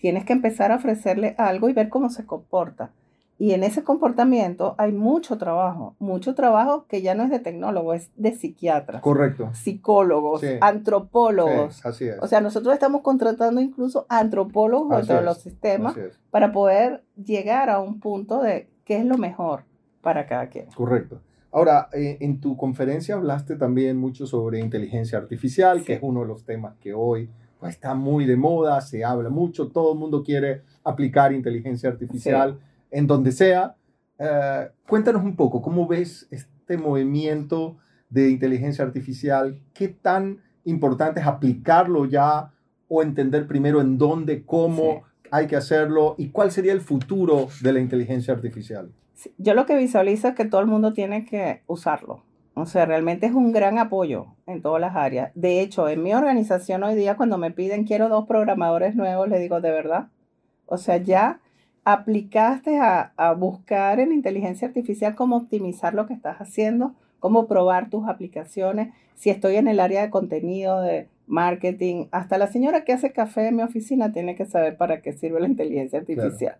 tienes 0.01 0.25
que 0.25 0.33
empezar 0.33 0.71
a 0.71 0.77
ofrecerle 0.77 1.35
algo 1.37 1.69
y 1.69 1.73
ver 1.73 1.87
cómo 1.87 2.09
se 2.09 2.25
comporta. 2.25 2.91
Y 3.37 3.53
en 3.53 3.63
ese 3.63 3.83
comportamiento 3.83 4.75
hay 4.77 4.91
mucho 4.91 5.37
trabajo, 5.37 5.95
mucho 5.99 6.35
trabajo 6.35 6.85
que 6.87 7.01
ya 7.01 7.15
no 7.15 7.23
es 7.23 7.29
de 7.29 7.39
tecnólogo, 7.39 7.93
es 7.93 8.11
de 8.15 8.33
psiquiatras. 8.33 9.01
Correcto. 9.01 9.49
Psicólogos, 9.53 10.43
antropólogos. 10.59 11.83
así 11.85 12.07
es. 12.07 12.17
O 12.21 12.27
sea, 12.27 12.41
nosotros 12.41 12.73
estamos 12.73 13.01
contratando 13.01 13.61
incluso 13.61 14.05
antropólogos 14.09 14.97
dentro 14.97 15.17
de 15.17 15.21
los 15.21 15.39
sistemas 15.39 15.95
para 16.29 16.51
poder 16.51 17.03
llegar 17.15 17.69
a 17.69 17.79
un 17.79 17.99
punto 17.99 18.41
de 18.41 18.69
qué 18.85 18.97
es 18.97 19.05
lo 19.05 19.17
mejor 19.17 19.63
para 20.01 20.25
cada 20.25 20.47
quien. 20.49 20.67
Correcto. 20.75 21.21
Ahora, 21.51 21.89
eh, 21.93 22.17
en 22.21 22.39
tu 22.39 22.55
conferencia 22.55 23.15
hablaste 23.15 23.57
también 23.57 23.97
mucho 23.97 24.25
sobre 24.25 24.59
inteligencia 24.59 25.17
artificial, 25.17 25.83
que 25.83 25.93
es 25.93 25.99
uno 26.01 26.21
de 26.21 26.27
los 26.27 26.45
temas 26.45 26.75
que 26.79 26.93
hoy 26.93 27.29
pues, 27.59 27.75
está 27.75 27.93
muy 27.93 28.25
de 28.25 28.37
moda, 28.37 28.79
se 28.79 29.03
habla 29.03 29.29
mucho, 29.29 29.67
todo 29.67 29.93
el 29.93 29.99
mundo 29.99 30.23
quiere 30.23 30.61
aplicar 30.83 31.33
inteligencia 31.33 31.89
artificial 31.89 32.57
en 32.89 33.05
donde 33.05 33.33
sea. 33.33 33.75
Eh, 34.17 34.69
cuéntanos 34.87 35.23
un 35.23 35.35
poco, 35.35 35.61
¿cómo 35.61 35.87
ves 35.87 36.27
este 36.31 36.77
movimiento 36.77 37.77
de 38.09 38.29
inteligencia 38.29 38.85
artificial? 38.85 39.59
¿Qué 39.73 39.89
tan 39.89 40.39
importante 40.63 41.19
es 41.19 41.27
aplicarlo 41.27 42.05
ya 42.05 42.51
o 42.87 43.03
entender 43.03 43.45
primero 43.45 43.81
en 43.81 43.97
dónde, 43.97 44.45
cómo 44.45 45.03
hay 45.31 45.47
que 45.47 45.57
hacerlo 45.57 46.15
y 46.17 46.29
cuál 46.29 46.51
sería 46.51 46.71
el 46.71 46.81
futuro 46.81 47.49
de 47.61 47.73
la 47.73 47.79
inteligencia 47.81 48.33
artificial? 48.33 48.89
Yo 49.37 49.53
lo 49.53 49.65
que 49.65 49.75
visualizo 49.75 50.29
es 50.29 50.35
que 50.35 50.45
todo 50.45 50.61
el 50.61 50.67
mundo 50.67 50.93
tiene 50.93 51.25
que 51.25 51.61
usarlo. 51.67 52.23
O 52.53 52.65
sea, 52.65 52.85
realmente 52.85 53.25
es 53.25 53.33
un 53.33 53.51
gran 53.51 53.79
apoyo 53.79 54.27
en 54.45 54.61
todas 54.61 54.81
las 54.81 54.95
áreas. 54.95 55.31
De 55.35 55.61
hecho, 55.61 55.87
en 55.87 56.03
mi 56.03 56.13
organización 56.13 56.83
hoy 56.83 56.95
día, 56.95 57.15
cuando 57.15 57.37
me 57.37 57.51
piden 57.51 57.85
quiero 57.85 58.09
dos 58.09 58.27
programadores 58.27 58.95
nuevos, 58.95 59.29
le 59.29 59.39
digo, 59.39 59.61
¿de 59.61 59.71
verdad? 59.71 60.07
O 60.65 60.77
sea, 60.77 60.97
ya 60.97 61.39
aplicaste 61.83 62.77
a, 62.77 63.13
a 63.15 63.33
buscar 63.33 63.99
en 63.99 64.11
inteligencia 64.11 64.67
artificial 64.67 65.15
cómo 65.15 65.37
optimizar 65.37 65.93
lo 65.93 66.05
que 66.07 66.13
estás 66.13 66.37
haciendo, 66.39 66.93
cómo 67.19 67.47
probar 67.47 67.89
tus 67.89 68.07
aplicaciones. 68.07 68.93
Si 69.15 69.29
estoy 69.29 69.55
en 69.55 69.67
el 69.67 69.79
área 69.79 70.01
de 70.01 70.09
contenido, 70.09 70.81
de 70.81 71.07
marketing, 71.27 72.07
hasta 72.11 72.37
la 72.37 72.47
señora 72.47 72.83
que 72.83 72.93
hace 72.93 73.13
café 73.13 73.47
en 73.47 73.55
mi 73.55 73.63
oficina 73.63 74.11
tiene 74.11 74.35
que 74.35 74.45
saber 74.45 74.75
para 74.75 75.01
qué 75.01 75.13
sirve 75.13 75.39
la 75.39 75.47
inteligencia 75.47 75.99
artificial. 75.99 76.57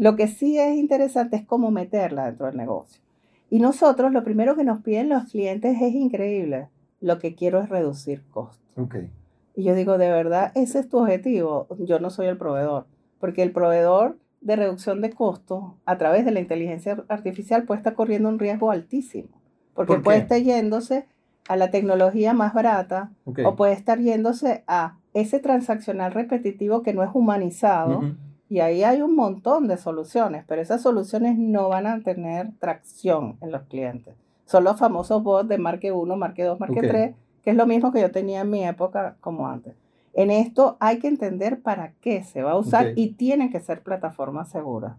Lo 0.00 0.16
que 0.16 0.28
sí 0.28 0.58
es 0.58 0.76
interesante 0.78 1.36
es 1.36 1.44
cómo 1.44 1.70
meterla 1.70 2.24
dentro 2.24 2.46
del 2.46 2.56
negocio. 2.56 3.02
Y 3.50 3.58
nosotros 3.58 4.12
lo 4.12 4.24
primero 4.24 4.56
que 4.56 4.64
nos 4.64 4.80
piden 4.80 5.10
los 5.10 5.24
clientes 5.24 5.76
es 5.78 5.94
increíble. 5.94 6.68
Lo 7.02 7.18
que 7.18 7.34
quiero 7.34 7.60
es 7.60 7.68
reducir 7.68 8.22
costos. 8.30 8.64
Okay. 8.78 9.10
Y 9.54 9.64
yo 9.64 9.74
digo, 9.74 9.98
de 9.98 10.10
verdad, 10.10 10.52
ese 10.54 10.78
es 10.78 10.88
tu 10.88 11.00
objetivo. 11.00 11.66
Yo 11.80 12.00
no 12.00 12.08
soy 12.08 12.28
el 12.28 12.38
proveedor, 12.38 12.86
porque 13.18 13.42
el 13.42 13.52
proveedor 13.52 14.16
de 14.40 14.56
reducción 14.56 15.02
de 15.02 15.10
costos 15.10 15.64
a 15.84 15.98
través 15.98 16.24
de 16.24 16.30
la 16.30 16.40
inteligencia 16.40 17.04
artificial 17.08 17.64
puede 17.64 17.80
estar 17.80 17.92
corriendo 17.92 18.30
un 18.30 18.38
riesgo 18.38 18.70
altísimo, 18.70 19.28
porque 19.74 19.98
puede 19.98 20.16
estar 20.16 20.40
yéndose 20.40 21.04
a 21.46 21.56
la 21.56 21.70
tecnología 21.70 22.32
más 22.32 22.54
barata 22.54 23.10
o 23.44 23.54
puede 23.54 23.74
estar 23.74 23.98
yéndose 23.98 24.64
a 24.66 24.96
ese 25.12 25.40
transaccional 25.40 26.12
repetitivo 26.12 26.82
que 26.82 26.94
no 26.94 27.02
es 27.02 27.10
humanizado. 27.12 28.14
Y 28.50 28.58
ahí 28.58 28.82
hay 28.82 29.00
un 29.00 29.14
montón 29.14 29.68
de 29.68 29.76
soluciones, 29.76 30.44
pero 30.46 30.60
esas 30.60 30.82
soluciones 30.82 31.38
no 31.38 31.68
van 31.68 31.86
a 31.86 32.02
tener 32.02 32.50
tracción 32.58 33.36
en 33.40 33.52
los 33.52 33.62
clientes. 33.62 34.14
Son 34.44 34.64
los 34.64 34.76
famosos 34.76 35.22
bots 35.22 35.48
de 35.48 35.56
Marque 35.56 35.92
1, 35.92 36.16
Marque 36.16 36.42
2, 36.42 36.58
Marque 36.58 36.80
3, 36.80 37.14
que 37.44 37.50
es 37.50 37.56
lo 37.56 37.66
mismo 37.66 37.92
que 37.92 38.00
yo 38.00 38.10
tenía 38.10 38.40
en 38.40 38.50
mi 38.50 38.64
época 38.66 39.16
como 39.20 39.46
antes. 39.46 39.74
En 40.14 40.32
esto 40.32 40.76
hay 40.80 40.98
que 40.98 41.06
entender 41.06 41.60
para 41.60 41.92
qué 42.00 42.24
se 42.24 42.42
va 42.42 42.52
a 42.52 42.58
usar 42.58 42.92
y 42.96 43.12
tienen 43.12 43.52
que 43.52 43.60
ser 43.60 43.82
plataformas 43.82 44.50
seguras. 44.50 44.96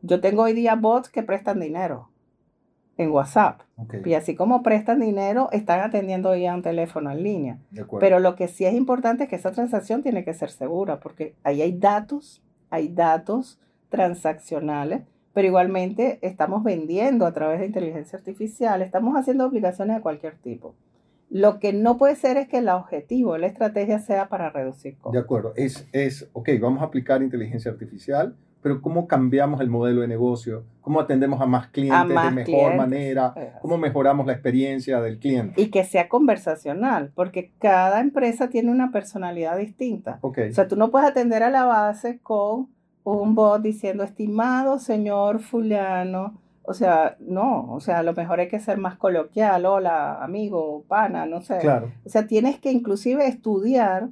Yo 0.00 0.20
tengo 0.22 0.44
hoy 0.44 0.54
día 0.54 0.74
bots 0.74 1.10
que 1.10 1.22
prestan 1.22 1.60
dinero 1.60 2.08
en 2.96 3.10
WhatsApp. 3.10 3.60
Y 4.06 4.14
así 4.14 4.34
como 4.34 4.62
prestan 4.62 5.00
dinero, 5.00 5.50
están 5.52 5.80
atendiendo 5.80 6.34
ya 6.34 6.54
un 6.54 6.62
teléfono 6.62 7.10
en 7.10 7.22
línea. 7.22 7.58
Pero 7.98 8.20
lo 8.20 8.36
que 8.36 8.48
sí 8.48 8.64
es 8.64 8.72
importante 8.72 9.24
es 9.24 9.28
que 9.28 9.36
esa 9.36 9.52
transacción 9.52 10.02
tiene 10.02 10.24
que 10.24 10.32
ser 10.32 10.50
segura, 10.50 10.98
porque 11.00 11.34
ahí 11.42 11.60
hay 11.60 11.72
datos, 11.72 12.42
hay 12.70 12.88
datos 12.88 13.60
transaccionales, 13.88 15.02
pero 15.32 15.46
igualmente 15.46 16.18
estamos 16.22 16.64
vendiendo 16.64 17.26
a 17.26 17.32
través 17.32 17.60
de 17.60 17.66
inteligencia 17.66 18.18
artificial, 18.18 18.82
estamos 18.82 19.14
haciendo 19.16 19.46
obligaciones 19.46 19.96
de 19.96 20.02
cualquier 20.02 20.36
tipo. 20.36 20.74
Lo 21.28 21.60
que 21.60 21.72
no 21.72 21.96
puede 21.96 22.16
ser 22.16 22.36
es 22.36 22.48
que 22.48 22.58
el 22.58 22.68
objetivo, 22.68 23.38
la 23.38 23.46
estrategia 23.46 24.00
sea 24.00 24.28
para 24.28 24.50
reducir 24.50 24.94
costos. 24.96 25.12
De 25.12 25.20
acuerdo, 25.20 25.52
es, 25.56 25.86
es, 25.92 26.28
ok, 26.32 26.48
vamos 26.60 26.82
a 26.82 26.86
aplicar 26.86 27.22
inteligencia 27.22 27.70
artificial, 27.70 28.34
pero 28.62 28.82
cómo 28.82 29.06
cambiamos 29.06 29.60
el 29.60 29.70
modelo 29.70 30.02
de 30.02 30.08
negocio, 30.08 30.64
cómo 30.80 31.00
atendemos 31.00 31.40
a 31.40 31.46
más 31.46 31.68
clientes 31.68 32.08
de 32.08 32.30
mejor 32.30 32.76
manera, 32.76 33.34
cómo 33.62 33.78
mejoramos 33.78 34.26
la 34.26 34.32
experiencia 34.32 35.00
del 35.00 35.18
cliente. 35.18 35.60
Y 35.60 35.70
que 35.70 35.84
sea 35.84 36.08
conversacional, 36.08 37.10
porque 37.14 37.52
cada 37.58 38.00
empresa 38.00 38.48
tiene 38.48 38.70
una 38.70 38.90
personalidad 38.92 39.56
distinta. 39.56 40.18
Okay. 40.20 40.50
O 40.50 40.52
sea, 40.52 40.68
tú 40.68 40.76
no 40.76 40.90
puedes 40.90 41.08
atender 41.08 41.42
a 41.42 41.50
la 41.50 41.64
base 41.64 42.18
con 42.22 42.68
un 43.04 43.34
bot 43.34 43.62
diciendo, 43.62 44.04
estimado 44.04 44.78
señor 44.78 45.40
fulano, 45.40 46.34
o 46.62 46.74
sea, 46.74 47.16
no, 47.18 47.72
o 47.72 47.80
sea, 47.80 47.98
a 47.98 48.02
lo 48.02 48.12
mejor 48.12 48.38
hay 48.40 48.48
que 48.48 48.60
ser 48.60 48.78
más 48.78 48.96
coloquial, 48.96 49.66
hola, 49.66 50.22
amigo, 50.22 50.84
pana, 50.86 51.26
no 51.26 51.40
sé. 51.40 51.58
Claro. 51.58 51.90
O 52.04 52.08
sea, 52.08 52.26
tienes 52.26 52.60
que 52.60 52.70
inclusive 52.70 53.26
estudiar 53.26 54.10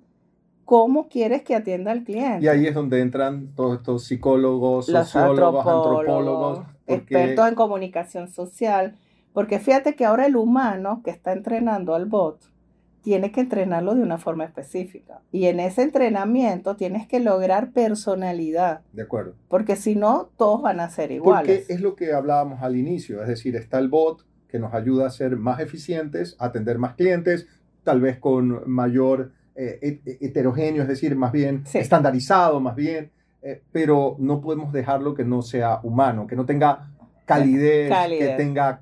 cómo 0.68 1.08
quieres 1.08 1.44
que 1.44 1.54
atienda 1.54 1.92
al 1.92 2.04
cliente. 2.04 2.44
Y 2.44 2.48
ahí 2.48 2.66
es 2.66 2.74
donde 2.74 3.00
entran 3.00 3.54
todos 3.54 3.78
estos 3.78 4.04
psicólogos, 4.04 4.84
sociólogos, 4.84 5.66
antropólogos, 5.66 6.66
expertos 6.86 7.48
en 7.48 7.54
comunicación 7.54 8.28
social, 8.28 8.94
porque 9.32 9.60
fíjate 9.60 9.94
que 9.94 10.04
ahora 10.04 10.26
el 10.26 10.36
humano 10.36 11.00
que 11.02 11.10
está 11.10 11.32
entrenando 11.32 11.94
al 11.94 12.04
bot 12.04 12.52
tiene 13.00 13.32
que 13.32 13.40
entrenarlo 13.40 13.94
de 13.94 14.02
una 14.02 14.18
forma 14.18 14.44
específica. 14.44 15.22
Y 15.32 15.46
en 15.46 15.58
ese 15.58 15.80
entrenamiento 15.80 16.76
tienes 16.76 17.08
que 17.08 17.18
lograr 17.18 17.70
personalidad. 17.72 18.82
De 18.92 19.04
acuerdo. 19.04 19.36
Porque 19.48 19.74
si 19.74 19.96
no, 19.96 20.28
todos 20.36 20.60
van 20.60 20.80
a 20.80 20.90
ser 20.90 21.12
iguales. 21.12 21.60
Porque 21.60 21.72
es 21.72 21.80
lo 21.80 21.96
que 21.96 22.12
hablábamos 22.12 22.60
al 22.60 22.76
inicio, 22.76 23.22
es 23.22 23.28
decir, 23.28 23.56
está 23.56 23.78
el 23.78 23.88
bot 23.88 24.26
que 24.48 24.58
nos 24.58 24.74
ayuda 24.74 25.06
a 25.06 25.10
ser 25.10 25.38
más 25.38 25.60
eficientes, 25.60 26.36
a 26.38 26.44
atender 26.44 26.76
más 26.76 26.94
clientes, 26.94 27.48
tal 27.84 28.02
vez 28.02 28.18
con 28.18 28.70
mayor 28.70 29.32
eh, 29.60 30.00
heterogéneo, 30.20 30.82
es 30.82 30.88
decir, 30.88 31.16
más 31.16 31.32
bien 31.32 31.64
estandarizado, 31.74 32.60
más 32.60 32.76
bien, 32.76 33.10
eh, 33.42 33.60
pero 33.72 34.14
no 34.20 34.40
podemos 34.40 34.72
dejarlo 34.72 35.14
que 35.14 35.24
no 35.24 35.42
sea 35.42 35.80
humano, 35.82 36.28
que 36.28 36.36
no 36.36 36.46
tenga 36.46 36.90
calidez, 37.24 37.92
que 38.08 38.34
tenga 38.36 38.80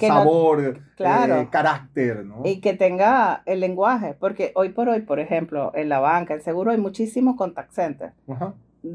sabor, 0.00 0.80
eh, 0.98 1.48
carácter, 1.50 2.24
¿no? 2.24 2.40
Y 2.42 2.62
que 2.62 2.72
tenga 2.72 3.42
el 3.44 3.60
lenguaje, 3.60 4.16
porque 4.18 4.52
hoy 4.54 4.70
por 4.70 4.88
hoy, 4.88 5.02
por 5.02 5.20
ejemplo, 5.20 5.72
en 5.74 5.90
la 5.90 6.00
banca, 6.00 6.32
en 6.32 6.40
seguro, 6.40 6.70
hay 6.70 6.78
muchísimos 6.78 7.36
contact 7.36 7.72
centers, 7.72 8.14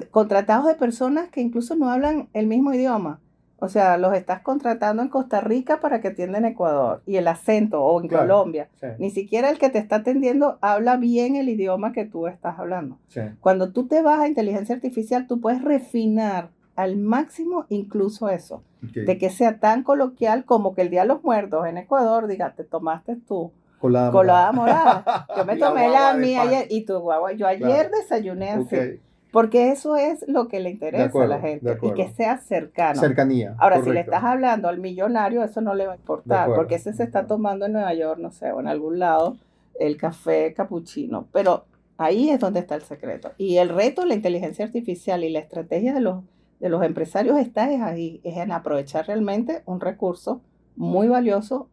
contratados 0.10 0.66
de 0.66 0.74
personas 0.74 1.30
que 1.30 1.42
incluso 1.42 1.76
no 1.76 1.92
hablan 1.92 2.30
el 2.34 2.48
mismo 2.48 2.74
idioma. 2.74 3.20
O 3.62 3.70
sea, 3.70 3.98
los 3.98 4.14
estás 4.14 4.42
contratando 4.42 5.02
en 5.02 5.10
Costa 5.10 5.42
Rica 5.42 5.80
para 5.80 6.02
que 6.02 6.10
atiendan 6.10 6.46
en 6.46 6.54
Ecuador 6.54 7.02
y 7.06 7.18
el 7.18 7.28
acento 7.28 7.84
o 7.84 8.02
en 8.02 8.08
Colombia. 8.08 8.70
Ni 8.98 9.10
siquiera 9.12 9.50
el 9.50 9.58
que 9.60 9.70
te 9.70 9.80
está 9.80 9.98
atendiendo 9.98 10.58
habla 10.62 10.98
bien 10.98 11.36
el 11.36 11.50
idioma 11.50 11.92
que 11.94 12.06
tú 12.06 12.28
estás 12.28 12.58
hablando. 12.60 12.98
Cuando 13.40 13.72
tú 13.72 13.88
te 13.88 14.02
vas 14.02 14.20
a 14.20 14.28
inteligencia 14.28 14.76
artificial, 14.76 15.28
tú 15.28 15.40
puedes 15.42 15.64
refinar 15.64 16.50
al 16.76 16.96
máximo 16.98 17.66
incluso 17.70 18.30
eso. 18.30 18.64
De 18.82 19.18
que 19.18 19.30
sea 19.30 19.60
tan 19.60 19.84
coloquial 19.84 20.46
como 20.46 20.74
que 20.74 20.82
el 20.82 20.90
Día 20.90 21.02
de 21.02 21.08
los 21.08 21.24
Muertos 21.24 21.68
en 21.68 21.78
Ecuador 21.78 22.28
diga, 22.28 22.54
te 22.56 22.64
tomaste 22.64 23.18
tú. 23.18 23.52
Colada, 24.12 24.52
morada. 24.52 25.28
Yo 25.36 25.46
me 25.46 25.56
tomé 25.58 25.90
la 25.90 26.14
mía 26.14 26.44
ayer 26.44 26.68
y 26.70 26.86
tu 26.86 26.98
guagua. 27.00 27.34
Yo 27.34 27.48
ayer 27.48 27.92
desayuné 27.92 28.52
así. 28.52 29.00
Porque 29.32 29.72
eso 29.72 29.96
es 29.96 30.26
lo 30.28 30.48
que 30.48 30.60
le 30.60 30.72
interesa 30.72 31.24
a 31.24 31.28
la 31.28 31.40
gente 31.40 31.78
y 31.82 31.94
que 31.94 32.10
sea 32.10 32.38
cercano. 32.38 33.00
Cercanía. 33.00 33.56
Ahora, 33.60 33.84
si 33.84 33.92
le 33.92 34.00
estás 34.00 34.24
hablando 34.24 34.68
al 34.68 34.80
millonario, 34.80 35.44
eso 35.44 35.62
no 35.62 35.76
le 35.76 35.86
va 35.86 35.94
a 35.94 35.98
importar, 35.98 36.50
porque 36.56 36.76
ese 36.76 36.94
se 36.94 37.04
está 37.04 37.28
tomando 37.28 37.66
en 37.66 37.74
Nueva 37.74 37.94
York, 37.94 38.20
no 38.20 38.32
sé, 38.32 38.52
o 38.52 38.60
en 38.60 38.68
algún 38.68 38.98
lado, 38.98 39.38
el 39.80 39.98
café 39.98 40.54
capuchino. 40.54 41.28
Pero 41.32 41.66
ahí 41.98 42.32
es 42.32 42.40
donde 42.40 42.60
está 42.60 42.76
el 42.76 42.82
secreto. 42.82 43.32
Y 43.38 43.58
el 43.58 43.70
reto 43.70 44.02
de 44.02 44.08
la 44.08 44.16
inteligencia 44.16 44.66
artificial 44.66 45.24
y 45.24 45.30
la 45.30 45.40
estrategia 45.40 45.94
de 45.94 46.02
los, 46.02 46.24
de 46.60 46.70
los 46.70 46.84
empresarios 46.84 47.38
está 47.38 47.72
es 47.72 47.82
ahí, 47.82 48.22
es 48.24 48.38
en 48.38 48.52
aprovechar 48.52 49.06
realmente 49.06 49.62
un 49.66 49.80
recurso 49.80 50.42
muy 50.76 51.08
valioso, 51.08 51.70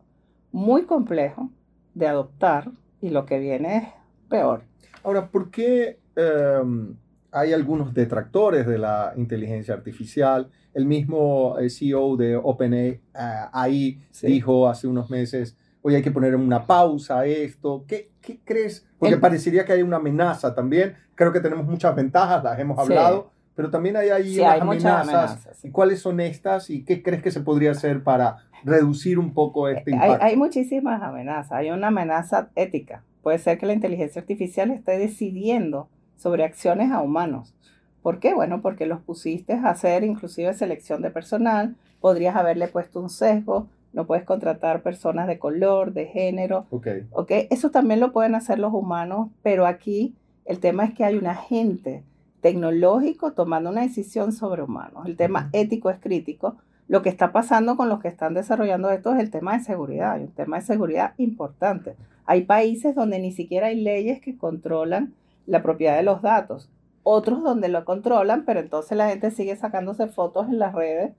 muy 0.53 0.83
complejo 0.85 1.49
de 1.95 2.07
adoptar 2.07 2.71
y 3.01 3.09
lo 3.09 3.25
que 3.25 3.39
viene 3.39 3.77
es 3.79 3.85
peor. 4.29 4.63
Ahora, 5.03 5.29
¿por 5.29 5.51
qué... 5.51 5.99
Em, 6.17 6.97
hay 7.37 7.53
algunos 7.53 7.93
detractores 7.93 8.67
de 8.67 8.79
la 8.79 9.13
inteligencia 9.15 9.75
artificial. 9.75 10.49
El 10.73 10.87
mismo 10.87 11.59
eh, 11.59 11.69
CEO 11.69 12.17
de 12.17 12.35
OpenAI 12.35 12.99
ahí 13.53 14.01
dijo 14.23 14.67
hace 14.67 14.87
unos 14.87 15.11
meses, 15.11 15.55
hoy 15.83 15.97
hay 15.97 16.03
que 16.03 16.11
poner 16.11 16.35
una 16.35 16.67
pausa 16.67 17.21
a 17.21 17.27
esto. 17.27 17.85
¿Qué, 17.87 18.11
qué 18.23 18.41
crees? 18.43 18.87
Porque 18.99 19.19
parecería 19.19 19.67
que 19.67 19.75
hay 19.75 19.83
una 19.83 19.99
amenaza 19.99 20.55
también. 20.55 20.97
Creo 21.15 21.31
que 21.31 21.41
tenemos 21.41 21.67
muchas 21.67 21.95
ventajas, 21.95 22.43
las 22.43 22.59
hemos 22.59 22.79
hablado, 22.79 23.31
pero 23.55 23.69
también 23.69 23.99
hay 23.99 24.09
ahí 24.09 24.39
unas 24.39 24.63
amenazas. 24.63 25.63
¿Y 25.63 25.71
cuáles 25.71 26.01
son 26.01 26.21
estas 26.21 26.71
y 26.71 26.85
qué 26.85 27.03
crees 27.03 27.23
que 27.23 27.31
se 27.31 27.43
podría 27.43 27.73
hacer 27.73 28.03
para 28.03 28.39
reducir 28.65 29.19
un 29.19 29.35
poco 29.35 29.69
este 29.69 29.91
impacto? 29.91 30.25
Hay, 30.25 30.31
hay 30.31 30.37
muchísimas 30.37 31.03
amenazas. 31.03 31.53
Hay 31.53 31.71
una 31.71 31.89
amenaza 31.89 32.49
ética. 32.55 33.03
Puede 33.23 33.37
ser 33.37 33.59
que 33.59 33.67
la 33.67 33.75
inteligencia 33.75 34.23
artificial 34.23 34.71
esté 34.71 34.97
decidiendo 34.97 35.91
sobre 36.17 36.45
acciones 36.45 36.91
a 36.93 37.01
humanos. 37.01 37.55
¿Por 38.03 38.21
qué? 38.21 38.35
Bueno, 38.35 38.63
porque 38.63 38.87
los 38.87 39.01
pusiste 39.01 39.55
a 39.55 39.71
hacer 39.71 40.05
inclusive 40.05 40.55
selección 40.55 41.03
de 41.03 41.11
personal, 41.11 41.77
podrías 42.01 42.37
haberle 42.37 42.69
puesto 42.69 43.01
un 43.01 43.11
sesgo, 43.11 43.69
no 43.93 44.07
puedes 44.07 44.25
contratar 44.25 44.83
personas 44.83 45.27
de 45.27 45.39
color, 45.39 45.93
de 45.93 46.07
género. 46.07 46.67
Okay. 46.71 47.07
okay. 47.13 47.49
Eso 47.51 47.71
también 47.71 47.99
lo 47.99 48.13
pueden 48.13 48.35
hacer 48.35 48.59
los 48.59 48.73
humanos, 48.73 49.31
pero 49.43 49.67
aquí 49.67 50.15
el 50.45 50.61
tema 50.61 50.85
es 50.85 50.95
que 50.95 51.05
hay 51.05 51.17
un 51.17 51.27
agente 51.27 52.05
tecnológico 52.41 53.33
tomando 53.33 53.71
una 53.71 53.81
decisión 53.81 54.33
sobre 54.33 54.63
humanos. 54.63 55.07
El 55.07 55.17
tema 55.17 55.49
ético 55.53 55.91
es 55.91 55.99
crítico. 55.99 56.57
Lo 56.89 57.03
que 57.03 57.09
está 57.09 57.33
pasando 57.33 57.77
con 57.77 57.89
los 57.89 58.01
que 58.01 58.09
están 58.09 58.35
desarrollando 58.35 58.91
esto 58.91 59.13
es 59.13 59.19
el 59.19 59.31
tema 59.31 59.59
de 59.59 59.65
seguridad, 59.65 60.13
hay 60.13 60.23
un 60.23 60.33
tema 60.33 60.61
de 60.61 60.63
seguridad 60.63 61.15
importante. 61.17 61.97
Hay 62.25 62.43
países 62.43 62.95
donde 62.95 63.19
ni 63.19 63.33
siquiera 63.33 63.69
hay 63.69 63.81
leyes 63.81 64.21
que 64.21 64.37
controlan 64.37 65.15
la 65.47 65.63
propiedad 65.63 65.97
de 65.97 66.03
los 66.03 66.23
datos. 66.23 66.71
Otros 67.03 67.43
donde 67.43 67.69
lo 67.69 67.85
controlan, 67.85 68.45
pero 68.45 68.61
entonces 68.61 68.97
la 68.99 69.09
gente 69.09 69.31
sigue 69.31 69.57
sacándose 69.57 70.09
fotos 70.09 70.49
en 70.49 70.59
las 70.59 70.75
redes 70.75 71.13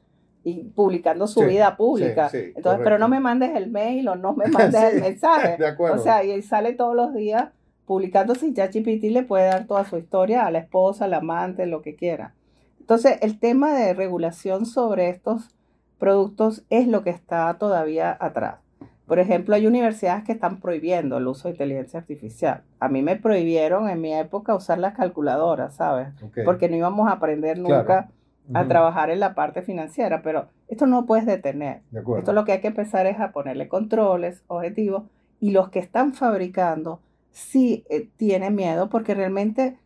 y 0.43 0.63
publicando 0.63 1.27
su 1.27 1.41
vida 1.41 1.75
pública. 1.75 2.29
entonces, 2.31 2.81
pero 2.83 2.97
no 2.97 3.09
me 3.09 3.19
mandes 3.19 3.55
el 3.55 3.69
mail 3.69 4.07
o 4.07 4.15
no 4.15 4.33
me 4.33 4.45
mandes 4.49 4.93
el 4.93 5.01
mensaje. 5.01 5.57
O 5.91 5.97
sea, 5.97 6.23
y 6.23 6.31
él 6.31 6.43
sale 6.43 6.73
todos 6.73 6.95
los 6.95 7.13
días 7.13 7.49
publicándose 7.85 8.47
y 8.47 8.53
ChatGPT 8.53 9.05
le 9.11 9.23
puede 9.23 9.45
dar 9.45 9.65
toda 9.65 9.85
su 9.85 9.97
historia 9.97 10.45
a 10.45 10.51
la 10.51 10.59
esposa, 10.59 11.05
al 11.05 11.13
amante, 11.13 11.65
lo 11.65 11.81
que 11.81 11.95
quiera. 11.95 12.33
Entonces, 12.79 13.17
el 13.21 13.39
tema 13.39 13.73
de 13.73 13.93
regulación 13.93 14.65
sobre 14.65 15.09
estos 15.09 15.55
productos 15.97 16.63
es 16.69 16.87
lo 16.87 17.03
que 17.03 17.09
está 17.09 17.53
todavía 17.57 18.15
atrás. 18.19 18.59
Por 19.07 19.19
ejemplo, 19.19 19.55
hay 19.55 19.65
universidades 19.65 20.25
que 20.25 20.33
están 20.33 20.59
prohibiendo 20.59 21.17
el 21.17 21.27
uso 21.27 21.47
de 21.47 21.53
inteligencia 21.53 21.99
artificial. 21.99 22.63
A 22.79 22.89
mí 22.89 23.01
me 23.01 23.15
prohibieron 23.15 23.89
en 23.89 24.01
mi 24.01 24.13
época 24.13 24.53
usar 24.53 24.79
las 24.79 24.95
calculadoras, 24.95 25.75
¿sabes? 25.75 26.09
Porque 26.43 26.67
no 26.67 26.75
íbamos 26.75 27.07
a 27.07 27.13
aprender 27.13 27.57
nunca 27.57 28.09
a 28.53 28.67
trabajar 28.67 29.09
en 29.09 29.19
la 29.19 29.33
parte 29.33 29.61
financiera, 29.61 30.21
pero 30.21 30.47
esto 30.67 30.87
no 30.87 31.05
puedes 31.05 31.25
detener. 31.25 31.81
esto 32.17 32.33
lo 32.33 32.43
que 32.43 32.53
hay 32.53 32.61
que 32.61 32.67
empezar 32.67 33.05
es 33.07 33.19
a 33.19 33.31
ponerle 33.31 33.67
controles, 33.67 34.43
objetivos, 34.47 35.03
y 35.39 35.51
los 35.51 35.69
que 35.69 35.79
están 35.79 36.13
fabricando 36.13 36.99
sí 37.31 37.85
eh, 37.89 38.09
tienen 38.17 38.55
miedo 38.55 38.89
porque 38.89 39.13
realmente 39.13 39.77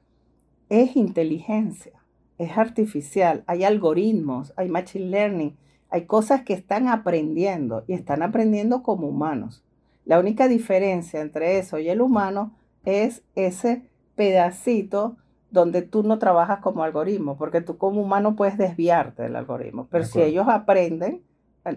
es 0.70 0.96
inteligencia, 0.96 1.94
es 2.38 2.58
artificial, 2.58 3.44
hay 3.46 3.66
algoritmos, 3.66 4.54
hay 4.56 4.70
machine 4.70 5.10
learning 5.10 5.58
hay 5.92 6.06
cosas 6.06 6.42
que 6.42 6.54
están 6.54 6.88
aprendiendo 6.88 7.84
y 7.86 7.94
están 7.94 8.24
aprendiendo 8.24 8.82
como 8.82 9.08
humanos. 9.08 9.64
La 10.06 10.20
única 10.20 10.48
diferencia 10.48 11.22
entre 11.22 11.60
eso 11.60 11.78
y 11.78 11.90
el 11.90 12.02
humano 12.02 12.54
es 12.86 13.22
ese 13.36 13.84
pedacito 14.16 15.18
donde 15.52 15.82
tú 15.82 16.02
no 16.04 16.18
trabajas 16.18 16.60
como 16.60 16.84
algoritmo, 16.84 17.38
porque 17.38 17.60
tú 17.60 17.78
como 17.78 18.02
humano 18.02 18.38
puedes 18.38 18.58
desviarte 18.58 19.24
del 19.24 19.36
algoritmo, 19.36 19.88
pero 19.92 20.06
si 20.06 20.22
ellos 20.22 20.48
aprenden, 20.48 21.22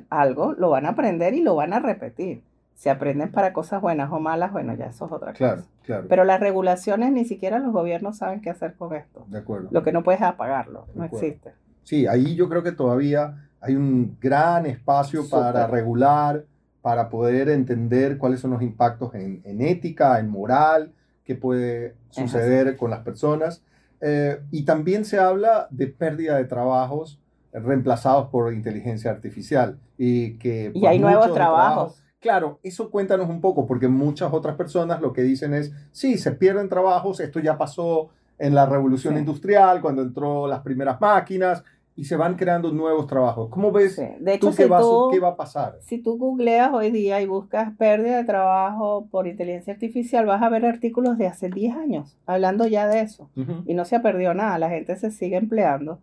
algo, 0.08 0.54
lo 0.54 0.70
van 0.70 0.86
a 0.86 0.90
aprender 0.90 1.34
y 1.34 1.42
lo 1.42 1.56
van 1.56 1.72
a 1.72 1.80
repetir. 1.80 2.42
Si 2.74 2.88
aprenden 2.88 3.30
para 3.30 3.52
cosas 3.52 3.82
buenas 3.82 4.10
o 4.10 4.18
malas, 4.18 4.52
bueno, 4.52 4.74
ya 4.74 4.86
eso 4.86 5.06
es 5.06 5.12
otra 5.12 5.32
claro, 5.32 5.56
cosa. 5.56 5.68
Claro. 5.84 6.06
Pero 6.08 6.24
las 6.24 6.40
regulaciones 6.40 7.12
ni 7.12 7.24
siquiera 7.24 7.58
los 7.58 7.72
gobiernos 7.72 8.16
saben 8.16 8.40
qué 8.40 8.50
hacer 8.50 8.74
con 8.74 8.94
esto. 8.94 9.26
De 9.28 9.38
acuerdo. 9.38 9.68
Lo 9.70 9.82
que 9.82 9.92
no 9.92 10.02
puedes 10.02 10.20
es 10.20 10.26
apagarlo, 10.26 10.86
no 10.94 11.04
existe. 11.04 11.52
Sí, 11.82 12.06
ahí 12.06 12.34
yo 12.34 12.48
creo 12.48 12.62
que 12.62 12.72
todavía 12.72 13.48
hay 13.64 13.76
un 13.76 14.18
gran 14.20 14.66
espacio 14.66 15.26
para 15.28 15.66
regular, 15.66 16.44
para 16.82 17.08
poder 17.08 17.48
entender 17.48 18.18
cuáles 18.18 18.40
son 18.40 18.50
los 18.50 18.60
impactos 18.60 19.14
en, 19.14 19.40
en 19.44 19.62
ética, 19.62 20.18
en 20.18 20.28
moral, 20.28 20.92
qué 21.24 21.34
puede 21.34 21.94
suceder 22.10 22.76
con 22.76 22.90
las 22.90 23.00
personas. 23.00 23.62
Eh, 24.02 24.38
y 24.50 24.66
también 24.66 25.06
se 25.06 25.18
habla 25.18 25.66
de 25.70 25.86
pérdida 25.86 26.36
de 26.36 26.44
trabajos 26.44 27.18
reemplazados 27.52 28.28
por 28.28 28.52
inteligencia 28.52 29.10
artificial. 29.10 29.78
Y, 29.96 30.36
que 30.36 30.72
y 30.74 30.84
hay 30.84 30.98
nuevos 30.98 31.32
trabajos. 31.32 32.04
Claro, 32.20 32.58
eso 32.62 32.90
cuéntanos 32.90 33.30
un 33.30 33.40
poco, 33.40 33.66
porque 33.66 33.88
muchas 33.88 34.32
otras 34.32 34.56
personas 34.56 35.00
lo 35.00 35.14
que 35.14 35.22
dicen 35.22 35.54
es, 35.54 35.72
sí, 35.92 36.18
se 36.18 36.32
pierden 36.32 36.68
trabajos, 36.68 37.20
esto 37.20 37.40
ya 37.40 37.56
pasó 37.56 38.10
en 38.38 38.54
la 38.54 38.66
revolución 38.66 39.16
industrial, 39.16 39.80
cuando 39.80 40.02
entró 40.02 40.46
las 40.46 40.60
primeras 40.60 41.00
máquinas, 41.00 41.64
y 41.96 42.04
se 42.04 42.16
van 42.16 42.34
creando 42.34 42.72
nuevos 42.72 43.06
trabajos. 43.06 43.48
¿Cómo 43.50 43.70
ves 43.70 43.96
de 43.96 44.34
hecho, 44.34 44.50
tú, 44.50 44.56
qué, 44.56 45.20
va 45.20 45.28
a 45.28 45.36
pasar? 45.36 45.78
Si 45.80 45.98
tú 45.98 46.18
googleas 46.18 46.72
hoy 46.72 46.90
día 46.90 47.20
y 47.20 47.26
buscas 47.26 47.72
pérdida 47.76 48.16
de 48.16 48.24
trabajo 48.24 49.06
por 49.10 49.28
inteligencia 49.28 49.74
artificial, 49.74 50.26
vas 50.26 50.42
a 50.42 50.48
ver 50.48 50.66
artículos 50.66 51.18
de 51.18 51.28
hace 51.28 51.48
10 51.48 51.76
años 51.76 52.18
hablando 52.26 52.66
ya 52.66 52.88
de 52.88 53.00
eso. 53.00 53.30
Y 53.66 53.74
no 53.74 53.84
se 53.84 53.96
ha 53.96 54.02
perdido 54.02 54.34
nada, 54.34 54.58
la 54.58 54.70
gente 54.70 54.96
se 54.96 55.10
sigue 55.10 55.36
empleando. 55.36 56.00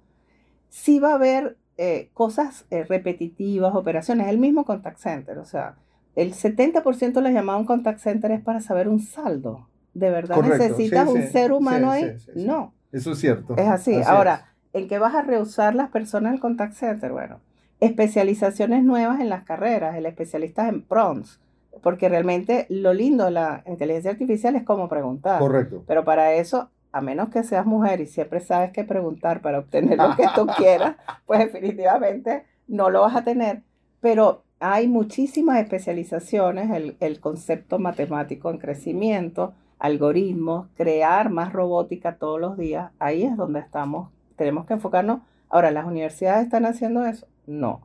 Sí 0.69 0.99
va 0.99 1.11
a 1.11 1.15
haber 1.15 1.57
eh, 1.77 2.09
cosas 2.13 2.65
eh, 2.71 2.85
repetitivas, 2.85 3.75
operaciones, 3.75 4.27
el 4.27 4.37
mismo 4.37 4.63
contact 4.63 4.99
center, 4.99 5.37
o 5.39 5.45
sea, 5.45 5.75
el 6.15 6.33
70% 6.33 7.13
de 7.13 7.21
la 7.21 7.31
llamada 7.31 7.57
a 7.57 7.61
un 7.61 7.65
contact 7.65 7.99
center 7.99 8.31
es 8.31 8.41
para 8.41 8.61
saber 8.61 8.87
un 8.87 8.99
saldo. 8.99 9.67
¿De 9.93 10.09
verdad 10.09 10.41
necesitas 10.41 11.07
un 11.09 11.23
ser 11.23 11.51
humano 11.51 11.91
ahí? 11.91 12.15
no. 12.35 12.73
Eso 12.91 13.13
es 13.13 13.19
cierto. 13.19 13.55
Es 13.57 13.67
así. 13.67 13.95
Ahora, 14.05 14.50
¿En 14.73 14.87
qué 14.87 14.99
vas 14.99 15.15
a 15.15 15.21
rehusar 15.21 15.75
las 15.75 15.89
personas 15.89 16.31
del 16.31 16.41
contact 16.41 16.73
center? 16.73 17.11
Bueno, 17.11 17.39
especializaciones 17.81 18.83
nuevas 18.83 19.19
en 19.19 19.29
las 19.29 19.43
carreras, 19.43 19.95
el 19.95 20.05
especialista 20.05 20.69
en 20.69 20.81
prompts, 20.81 21.39
porque 21.81 22.07
realmente 22.07 22.67
lo 22.69 22.93
lindo 22.93 23.25
de 23.25 23.31
la 23.31 23.63
inteligencia 23.65 24.11
artificial 24.11 24.55
es 24.55 24.63
cómo 24.63 24.87
preguntar. 24.87 25.39
Correcto. 25.39 25.83
Pero 25.87 26.05
para 26.05 26.33
eso, 26.33 26.69
a 26.91 27.01
menos 27.01 27.29
que 27.29 27.43
seas 27.43 27.65
mujer 27.65 27.99
y 27.99 28.05
siempre 28.05 28.39
sabes 28.39 28.71
qué 28.71 28.83
preguntar 28.83 29.41
para 29.41 29.59
obtener 29.59 29.97
lo 29.97 30.15
que 30.15 30.27
tú 30.35 30.47
quieras, 30.57 30.95
pues 31.25 31.39
definitivamente 31.39 32.45
no 32.67 32.89
lo 32.89 33.01
vas 33.01 33.15
a 33.15 33.23
tener. 33.23 33.63
Pero 33.99 34.43
hay 34.61 34.87
muchísimas 34.87 35.59
especializaciones, 35.59 36.69
el, 36.71 36.95
el 36.99 37.19
concepto 37.19 37.79
matemático 37.79 38.49
en 38.51 38.57
crecimiento, 38.57 39.53
algoritmos, 39.79 40.67
crear 40.77 41.29
más 41.29 41.51
robótica 41.51 42.15
todos 42.15 42.39
los 42.39 42.57
días, 42.57 42.91
ahí 42.99 43.23
es 43.23 43.35
donde 43.35 43.59
estamos 43.59 44.09
tenemos 44.41 44.65
que 44.65 44.73
enfocarnos. 44.73 45.21
Ahora, 45.49 45.69
¿las 45.69 45.85
universidades 45.85 46.45
están 46.45 46.65
haciendo 46.65 47.05
eso? 47.05 47.27
No. 47.45 47.81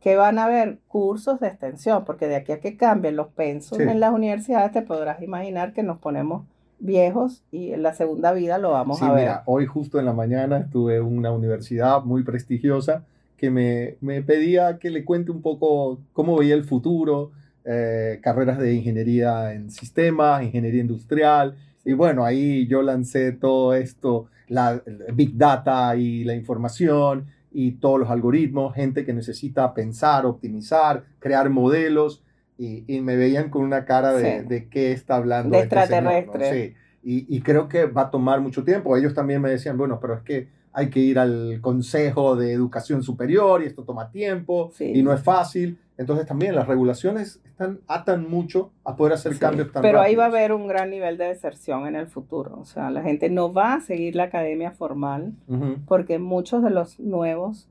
¿Qué 0.00 0.16
van 0.16 0.38
a 0.38 0.44
haber? 0.44 0.80
Cursos 0.86 1.40
de 1.40 1.48
extensión, 1.48 2.04
porque 2.04 2.28
de 2.28 2.36
aquí 2.36 2.52
a 2.52 2.60
que 2.60 2.76
cambien 2.76 3.16
los 3.16 3.28
pensos 3.28 3.80
en 3.80 4.00
las 4.00 4.12
universidades, 4.12 4.70
te 4.72 4.82
podrás 4.82 5.22
imaginar 5.22 5.72
que 5.72 5.82
nos 5.82 5.98
ponemos 5.98 6.44
viejos 6.78 7.42
y 7.50 7.72
en 7.72 7.82
la 7.82 7.94
segunda 7.94 8.32
vida 8.32 8.58
lo 8.58 8.72
vamos 8.72 9.00
a 9.00 9.12
ver. 9.12 9.22
Mira, 9.22 9.42
hoy 9.46 9.64
justo 9.64 9.98
en 9.98 10.04
la 10.04 10.12
mañana 10.12 10.58
estuve 10.58 10.96
en 10.96 11.04
una 11.04 11.32
universidad 11.32 12.02
muy 12.02 12.22
prestigiosa 12.22 13.04
que 13.38 13.50
me, 13.50 13.96
me 14.02 14.20
pedía 14.20 14.78
que 14.78 14.90
le 14.90 15.06
cuente 15.06 15.30
un 15.30 15.40
poco 15.40 16.00
cómo 16.12 16.36
veía 16.36 16.54
el 16.54 16.64
futuro, 16.64 17.30
eh, 17.64 18.20
carreras 18.22 18.58
de 18.58 18.74
ingeniería 18.74 19.54
en 19.54 19.70
sistemas, 19.70 20.42
ingeniería 20.42 20.82
industrial, 20.82 21.56
y 21.84 21.92
bueno, 21.92 22.24
ahí 22.24 22.66
yo 22.66 22.82
lancé 22.82 23.32
todo 23.32 23.74
esto 23.74 24.28
la 24.48 24.82
big 25.12 25.36
data 25.36 25.96
y 25.96 26.24
la 26.24 26.34
información 26.34 27.26
y 27.52 27.72
todos 27.72 28.00
los 28.00 28.10
algoritmos, 28.10 28.74
gente 28.74 29.04
que 29.04 29.12
necesita 29.12 29.72
pensar, 29.74 30.26
optimizar, 30.26 31.04
crear 31.18 31.50
modelos 31.50 32.22
y, 32.58 32.84
y 32.92 33.00
me 33.00 33.16
veían 33.16 33.50
con 33.50 33.62
una 33.62 33.84
cara 33.84 34.12
de, 34.12 34.42
de 34.42 34.68
qué 34.68 34.92
está 34.92 35.16
hablando. 35.16 35.56
De 35.56 35.62
este 35.62 35.76
extraterrestre. 35.76 36.52
Sí, 36.52 36.74
y, 37.02 37.36
y, 37.36 37.40
creo 37.42 37.68
que 37.68 37.86
va 37.86 38.02
a 38.02 38.10
tomar 38.10 38.40
mucho 38.40 38.64
tiempo. 38.64 38.96
Ellos 38.96 39.14
también 39.14 39.40
me 39.40 39.50
decían, 39.50 39.76
bueno, 39.76 39.98
pero 40.00 40.14
es 40.14 40.22
que 40.22 40.48
hay 40.72 40.90
que 40.90 41.00
ir 41.00 41.18
al 41.18 41.60
Consejo 41.60 42.34
de 42.34 42.52
Educación 42.52 43.02
Superior 43.02 43.62
y 43.62 43.66
esto 43.66 43.84
toma 43.84 44.10
tiempo 44.10 44.72
y 44.80 45.02
no 45.02 45.12
es 45.12 45.22
fácil. 45.22 45.78
Entonces 45.96 46.26
también 46.26 46.56
las 46.56 46.66
regulaciones 46.66 47.40
están, 47.44 47.80
atan 47.86 48.28
mucho 48.28 48.72
a 48.82 48.96
poder 48.96 49.12
hacer 49.12 49.38
cambios 49.38 49.70
tan 49.70 49.82
Pero 49.82 50.00
ahí 50.00 50.16
va 50.16 50.24
a 50.24 50.28
haber 50.28 50.52
un 50.52 50.66
gran 50.66 50.90
nivel 50.90 51.16
de 51.16 51.26
deserción 51.26 51.86
en 51.86 51.94
el 51.94 52.08
futuro. 52.08 52.58
O 52.58 52.64
sea, 52.64 52.90
la 52.90 53.02
gente 53.02 53.30
no 53.30 53.52
va 53.52 53.74
a 53.74 53.80
seguir 53.80 54.16
la 54.16 54.24
academia 54.24 54.72
formal 54.72 55.34
porque 55.86 56.18
muchos 56.18 56.62
de 56.64 56.70
los 56.70 56.98
nuevos 56.98 57.68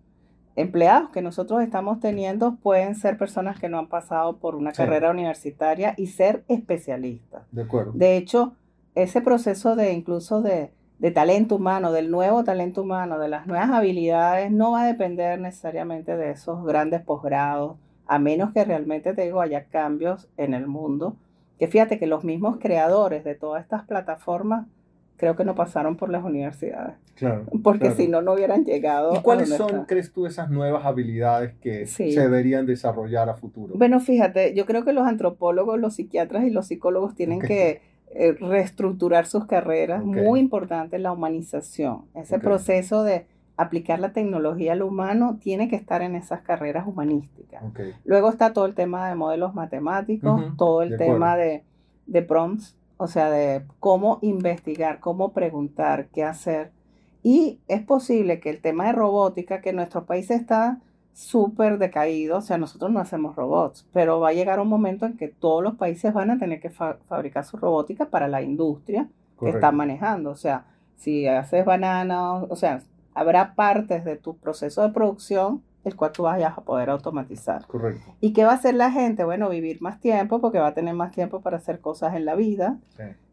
empleados 0.55 1.09
que 1.09 1.21
nosotros 1.21 1.62
estamos 1.62 1.99
teniendo 1.99 2.55
pueden 2.55 2.95
ser 2.95 3.17
personas 3.17 3.59
que 3.59 3.69
no 3.69 3.79
han 3.79 3.88
pasado 3.88 4.38
por 4.38 4.55
una 4.55 4.71
carrera 4.71 5.12
universitaria 5.12 5.93
y 5.97 6.07
ser 6.07 6.43
especialistas. 6.47 7.43
De 7.51 7.63
acuerdo. 7.63 7.91
De 7.93 8.15
hecho, 8.17 8.53
ese 8.95 9.21
proceso 9.21 9.75
de 9.75 9.91
incluso 9.93 10.41
de, 10.41 10.71
de 10.99 11.12
talento 11.12 11.55
humano, 11.55 11.91
del 11.91 12.12
nuevo 12.12 12.43
talento 12.43 12.83
humano, 12.83 13.19
de 13.19 13.27
las 13.27 13.47
nuevas 13.47 13.71
habilidades, 13.71 14.51
no 14.51 14.71
va 14.71 14.83
a 14.83 14.88
depender 14.88 15.41
necesariamente 15.41 16.15
de 16.15 16.31
esos 16.31 16.63
grandes 16.63 17.01
posgrados 17.01 17.77
a 18.07 18.19
menos 18.19 18.53
que 18.53 18.63
realmente 18.65 19.13
te 19.13 19.23
digo 19.23 19.41
haya 19.41 19.65
cambios 19.65 20.27
en 20.37 20.53
el 20.53 20.67
mundo. 20.67 21.15
Que 21.59 21.67
fíjate 21.67 21.99
que 21.99 22.07
los 22.07 22.23
mismos 22.23 22.57
creadores 22.59 23.23
de 23.23 23.35
todas 23.35 23.63
estas 23.63 23.83
plataformas 23.83 24.67
creo 25.17 25.35
que 25.35 25.45
no 25.45 25.55
pasaron 25.55 25.95
por 25.95 26.09
las 26.09 26.23
universidades. 26.23 26.95
Claro. 27.15 27.45
Porque 27.63 27.91
si 27.91 28.07
no, 28.07 28.21
no 28.21 28.33
hubieran 28.33 28.65
llegado. 28.65 29.15
¿Y 29.15 29.21
cuáles 29.21 29.49
son, 29.49 29.85
crees 29.85 30.11
tú, 30.11 30.25
esas 30.25 30.49
nuevas 30.49 30.85
habilidades 30.85 31.53
que 31.61 31.85
se 31.85 32.19
deberían 32.19 32.65
desarrollar 32.65 33.29
a 33.29 33.35
futuro? 33.35 33.75
Bueno, 33.77 33.99
fíjate, 33.99 34.53
yo 34.53 34.65
creo 34.65 34.83
que 34.83 34.91
los 34.91 35.07
antropólogos, 35.07 35.79
los 35.79 35.95
psiquiatras 35.95 36.43
y 36.43 36.49
los 36.49 36.67
psicólogos 36.67 37.15
tienen 37.15 37.39
que 37.39 37.81
eh, 38.15 38.33
reestructurar 38.33 39.25
sus 39.25 39.45
carreras. 39.45 40.03
Muy 40.03 40.39
importante 40.39 40.99
la 40.99 41.11
humanización, 41.11 42.05
ese 42.15 42.39
proceso 42.39 43.03
de 43.03 43.25
aplicar 43.57 43.99
la 43.99 44.13
tecnología 44.13 44.73
al 44.73 44.81
humano 44.81 45.37
tiene 45.41 45.67
que 45.69 45.75
estar 45.75 46.01
en 46.01 46.15
esas 46.15 46.41
carreras 46.41 46.87
humanísticas. 46.87 47.63
Luego 48.03 48.29
está 48.29 48.53
todo 48.53 48.65
el 48.65 48.73
tema 48.73 49.09
de 49.09 49.15
modelos 49.15 49.53
matemáticos, 49.53 50.41
todo 50.57 50.81
el 50.81 50.97
tema 50.97 51.37
de, 51.37 51.63
de, 52.07 52.21
prompts, 52.23 52.75
o 52.97 53.07
sea, 53.07 53.29
de 53.29 53.63
cómo 53.79 54.19
investigar, 54.21 54.99
cómo 54.99 55.33
preguntar, 55.33 56.07
qué 56.07 56.23
hacer. 56.23 56.71
Y 57.21 57.59
es 57.67 57.81
posible 57.81 58.39
que 58.39 58.49
el 58.49 58.59
tema 58.59 58.87
de 58.87 58.93
robótica, 58.93 59.61
que 59.61 59.71
nuestro 59.71 60.05
país 60.05 60.31
está 60.31 60.79
súper 61.13 61.77
decaído, 61.77 62.37
o 62.37 62.41
sea, 62.41 62.57
nosotros 62.57 62.91
no 62.91 62.99
hacemos 62.99 63.35
robots, 63.35 63.87
pero 63.93 64.19
va 64.19 64.29
a 64.29 64.33
llegar 64.33 64.59
un 64.59 64.67
momento 64.67 65.05
en 65.05 65.15
que 65.15 65.27
todos 65.27 65.63
los 65.63 65.75
países 65.75 66.11
van 66.11 66.31
a 66.31 66.39
tener 66.39 66.59
que 66.59 66.71
fabricar 66.71 67.45
su 67.45 67.57
robótica 67.57 68.05
para 68.05 68.27
la 68.27 68.41
industria 68.41 69.07
que 69.39 69.49
están 69.49 69.75
manejando. 69.75 70.31
O 70.31 70.35
sea, 70.35 70.65
si 70.95 71.27
haces 71.27 71.65
bananas, 71.65 72.45
o 72.49 72.55
sea, 72.55 72.81
habrá 73.15 73.56
partes 73.56 74.04
de 74.06 74.17
tu 74.17 74.38
proceso 74.38 74.82
de 74.82 74.89
producción 74.89 75.62
el 75.84 75.95
cual 75.95 76.12
tú 76.12 76.23
vayas 76.23 76.58
a 76.58 76.62
poder 76.62 76.89
automatizar. 76.89 77.65
Correcto. 77.67 78.15
¿Y 78.21 78.34
qué 78.34 78.45
va 78.45 78.52
a 78.52 78.56
hacer 78.56 78.73
la 78.76 78.91
gente? 78.91 79.23
Bueno, 79.23 79.49
vivir 79.49 79.82
más 79.82 79.99
tiempo 79.99 80.39
porque 80.39 80.60
va 80.60 80.67
a 80.67 80.73
tener 80.73 80.93
más 80.93 81.12
tiempo 81.12 81.41
para 81.41 81.58
hacer 81.58 81.80
cosas 81.82 82.15
en 82.15 82.26
la 82.26 82.36
vida. 82.36 82.78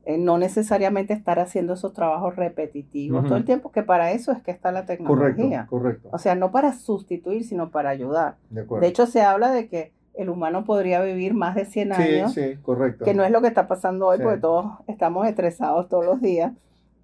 Eh, 0.04 0.18
no 0.18 0.38
necesariamente 0.38 1.12
estar 1.12 1.38
haciendo 1.38 1.74
esos 1.74 1.92
trabajos 1.92 2.34
repetitivos 2.34 3.24
todo 3.24 3.36
el 3.36 3.44
tiempo, 3.44 3.70
que 3.70 3.82
para 3.82 4.12
eso 4.12 4.32
es 4.32 4.42
que 4.42 4.50
está 4.50 4.72
la 4.72 4.86
tecnología. 4.86 5.66
Correcto, 5.68 5.70
correcto. 5.70 6.08
O 6.12 6.18
sea, 6.18 6.34
no 6.34 6.50
para 6.50 6.72
sustituir, 6.72 7.44
sino 7.44 7.70
para 7.70 7.90
ayudar. 7.90 8.36
De, 8.48 8.86
hecho, 8.86 9.06
se 9.06 9.22
habla 9.22 9.52
de 9.52 9.68
que 9.68 9.92
el 10.14 10.30
humano 10.30 10.64
podría 10.64 11.00
vivir 11.02 11.34
más 11.34 11.54
de 11.54 11.66
100 11.66 11.92
años. 11.92 12.32
Sí, 12.32 12.54
sí, 12.54 12.56
correcto. 12.62 13.04
Que 13.04 13.14
no 13.14 13.24
es 13.24 13.30
lo 13.30 13.40
que 13.42 13.48
está 13.48 13.68
pasando 13.68 14.08
hoy, 14.08 14.18
porque 14.20 14.40
todos 14.40 14.72
estamos 14.88 15.28
estresados 15.28 15.88
todos 15.88 16.04
los 16.04 16.20
días 16.20 16.52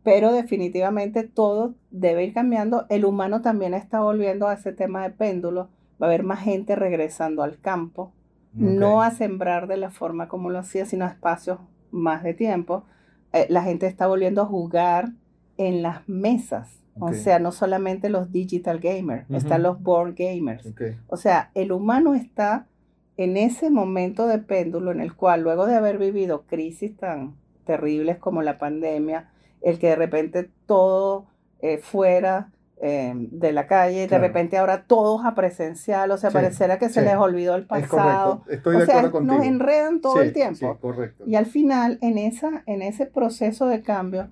pero 0.07 0.33
definitivamente 0.33 1.25
todo 1.25 1.75
debe 1.91 2.23
ir 2.23 2.33
cambiando. 2.33 2.87
El 2.91 3.05
humano 3.05 3.43
también 3.43 3.75
está 3.75 3.99
volviendo 4.01 4.47
a 4.47 4.55
ese 4.55 4.71
tema 4.71 5.03
de 5.03 5.11
péndulo. 5.11 5.69
Va 6.01 6.07
a 6.07 6.11
haber 6.11 6.23
más 6.23 6.45
gente 6.45 6.77
regresando 6.77 7.43
al 7.43 7.59
campo, 7.59 8.13
no 8.53 9.03
a 9.03 9.11
sembrar 9.11 9.67
de 9.67 9.79
la 9.79 9.91
forma 9.91 10.29
como 10.29 10.49
lo 10.49 10.61
hacía, 10.61 10.87
sino 10.87 11.07
a 11.07 11.09
espacios 11.09 11.59
más 11.91 12.23
de 12.23 12.35
tiempo. 12.35 12.85
Eh, 13.33 13.47
la 13.49 13.65
gente 13.65 13.89
está 13.89 14.07
volviendo 14.07 14.43
a 14.43 14.47
jugar 14.47 15.11
en 15.57 15.83
las 15.83 16.09
mesas. 16.09 16.85
O 17.01 17.13
sea, 17.13 17.41
no 17.41 17.51
solamente 17.51 18.09
los 18.09 18.31
digital 18.31 18.79
gamers, 18.79 19.29
están 19.31 19.65
los 19.65 19.83
board 19.83 20.15
gamers. 20.17 20.73
O 21.09 21.17
sea, 21.17 21.51
el 21.55 21.73
humano 21.73 22.15
está 22.15 22.69
en 23.17 23.37
ese 23.37 23.71
momento 23.71 24.29
de 24.29 24.39
péndulo 24.39 24.93
en 24.93 25.01
el 25.01 25.15
cual 25.15 25.41
luego 25.41 25.67
de 25.67 25.75
haber 25.75 25.99
vivido 25.99 26.45
crisis 26.47 26.97
tan 26.97 27.35
terribles 27.65 28.19
como 28.19 28.43
la 28.43 28.59
pandemia, 28.59 29.31
el 29.63 29.79
que 29.79 29.89
de 29.89 29.97
repente 29.97 30.51
todo 30.67 31.27
eh, 31.61 31.79
fuera 31.79 32.51
eh, 32.79 33.15
de 33.17 33.53
la 33.53 33.67
calle, 33.67 34.07
de 34.07 34.19
repente 34.19 34.59
ahora 34.59 34.85
todos 34.87 35.25
a 35.25 35.35
presencial, 35.35 36.11
o 36.11 36.19
sea, 36.19 36.31
pareciera 36.31 36.79
que 36.79 36.91
se 36.91 37.01
les 37.01 37.15
olvidó 37.15 37.55
el 37.55 37.65
pasado. 37.65 38.45
Estoy 38.49 38.77
de 38.77 38.83
o 38.83 38.87
sea, 38.87 39.03
Nos 39.03 39.45
enredan 39.45 40.03
todo 40.03 40.21
el 40.21 40.35
tiempo. 40.35 40.79
Y 41.27 41.37
al 41.37 41.47
final, 41.47 41.99
en, 42.03 42.19
esa, 42.19 42.63
en 42.67 42.83
ese 42.83 43.07
proceso 43.07 43.67
de 43.67 43.81
cambio, 43.81 44.29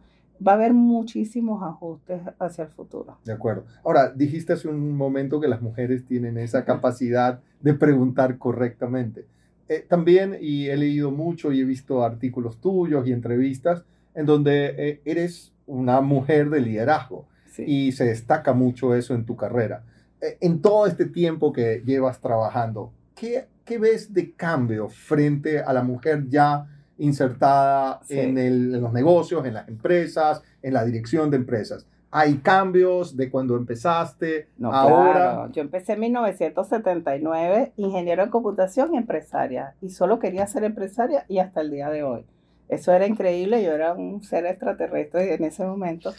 va 0.46 0.52
a 0.52 0.54
haber 0.56 0.74
muchísimos 0.74 1.62
ajustes 1.62 2.20
hacia 2.38 2.64
el 2.64 2.70
futuro. 2.70 3.16
De 3.24 3.32
acuerdo. 3.32 3.64
Ahora, 3.82 4.10
dijiste 4.10 4.52
hace 4.52 4.68
un 4.68 4.94
momento 4.94 5.40
que 5.40 5.48
las 5.48 5.62
mujeres 5.62 6.04
tienen 6.04 6.36
esa 6.36 6.66
capacidad 6.66 7.40
de 7.60 7.72
preguntar 7.72 8.36
correctamente. 8.36 9.24
Eh, 9.68 9.86
también, 9.88 10.36
y 10.38 10.68
he 10.68 10.76
leído 10.76 11.10
mucho 11.10 11.50
y 11.50 11.62
he 11.62 11.64
visto 11.64 12.04
artículos 12.04 12.60
tuyos 12.60 13.06
y 13.06 13.12
entrevistas 13.12 13.84
en 14.14 14.26
donde 14.26 14.74
eh, 14.76 15.02
eres 15.04 15.52
una 15.66 16.00
mujer 16.00 16.50
de 16.50 16.60
liderazgo 16.60 17.26
y 17.58 17.92
se 17.92 18.04
destaca 18.04 18.52
mucho 18.52 18.94
eso 18.94 19.14
en 19.14 19.24
tu 19.24 19.36
carrera. 19.36 19.84
Eh, 20.20 20.38
en 20.40 20.60
todo 20.60 20.86
este 20.86 21.06
tiempo 21.06 21.52
que 21.52 21.82
llevas 21.84 22.20
trabajando, 22.20 22.92
¿qué, 23.14 23.46
qué 23.64 23.78
ves 23.78 24.12
de 24.12 24.32
cambio 24.32 24.88
frente 24.88 25.60
a 25.60 25.72
la 25.72 25.82
mujer 25.82 26.28
ya 26.28 26.66
insertada 26.98 28.00
en, 28.08 28.38
el, 28.38 28.74
en, 28.74 28.80
los 28.80 28.92
negocios, 28.92 29.44
en 29.46 29.54
las 29.54 29.68
empresas, 29.68 30.42
en 30.62 30.74
la 30.74 30.84
dirección 30.84 31.30
de 31.30 31.36
empresas? 31.36 31.86
¿Hay 32.16 32.36
cambios 32.36 33.16
de 33.16 33.28
cuando 33.28 33.56
empezaste 33.56 34.48
no, 34.56 34.72
ahora? 34.72 35.48
Yo 35.50 35.62
empecé 35.62 35.94
en 35.94 36.00
1979, 36.00 37.72
ingeniero 37.76 38.22
en 38.22 38.30
computación 38.30 38.94
y 38.94 38.98
empresaria, 38.98 39.74
y 39.80 39.90
solo 39.90 40.20
quería 40.20 40.46
ser 40.46 40.62
empresaria 40.62 41.24
y 41.28 41.38
hasta 41.38 41.60
el 41.60 41.72
día 41.72 41.90
de 41.90 42.04
hoy. 42.04 42.24
Eso 42.68 42.92
era 42.92 43.06
increíble, 43.06 43.62
yo 43.62 43.72
era 43.72 43.92
un 43.92 44.22
ser 44.22 44.46
extraterrestre 44.46 45.34
en 45.34 45.44
ese 45.44 45.64
momento. 45.64 46.12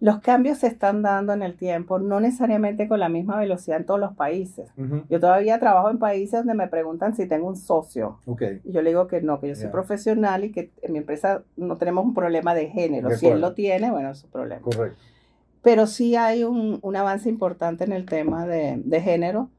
Los 0.00 0.20
cambios 0.20 0.58
se 0.58 0.66
están 0.66 1.02
dando 1.02 1.34
en 1.34 1.42
el 1.42 1.56
tiempo, 1.56 1.98
no 1.98 2.20
necesariamente 2.20 2.88
con 2.88 3.00
la 3.00 3.10
misma 3.10 3.38
velocidad 3.38 3.76
en 3.76 3.84
todos 3.84 4.00
los 4.00 4.14
países. 4.14 4.70
Yo 5.10 5.20
todavía 5.20 5.58
trabajo 5.58 5.90
en 5.90 5.98
países 5.98 6.40
donde 6.40 6.54
me 6.54 6.68
preguntan 6.68 7.14
si 7.14 7.26
tengo 7.26 7.46
un 7.46 7.56
socio. 7.56 8.18
Y 8.64 8.72
yo 8.72 8.80
le 8.80 8.90
digo 8.90 9.08
que 9.08 9.20
no, 9.20 9.40
que 9.40 9.48
yo 9.48 9.54
soy 9.54 9.68
profesional 9.68 10.44
y 10.44 10.52
que 10.52 10.70
en 10.80 10.92
mi 10.92 10.98
empresa 11.00 11.42
no 11.56 11.76
tenemos 11.76 12.06
un 12.06 12.14
problema 12.14 12.54
de 12.54 12.70
género. 12.70 13.10
si 13.10 13.26
él 13.26 13.42
lo 13.42 13.52
tiene, 13.52 13.90
bueno, 13.90 14.10
es 14.10 14.18
su 14.18 14.28
problema. 14.28 14.62
Correcto. 14.62 14.98
Pero 15.62 15.86
sí 15.86 16.16
hay 16.16 16.44
un, 16.44 16.78
un 16.80 16.96
avance 16.96 17.28
importante 17.28 17.84
en 17.84 17.92
el 17.92 18.06
tema 18.06 18.46
de, 18.46 18.80
de, 18.82 19.00
género. 19.02 19.50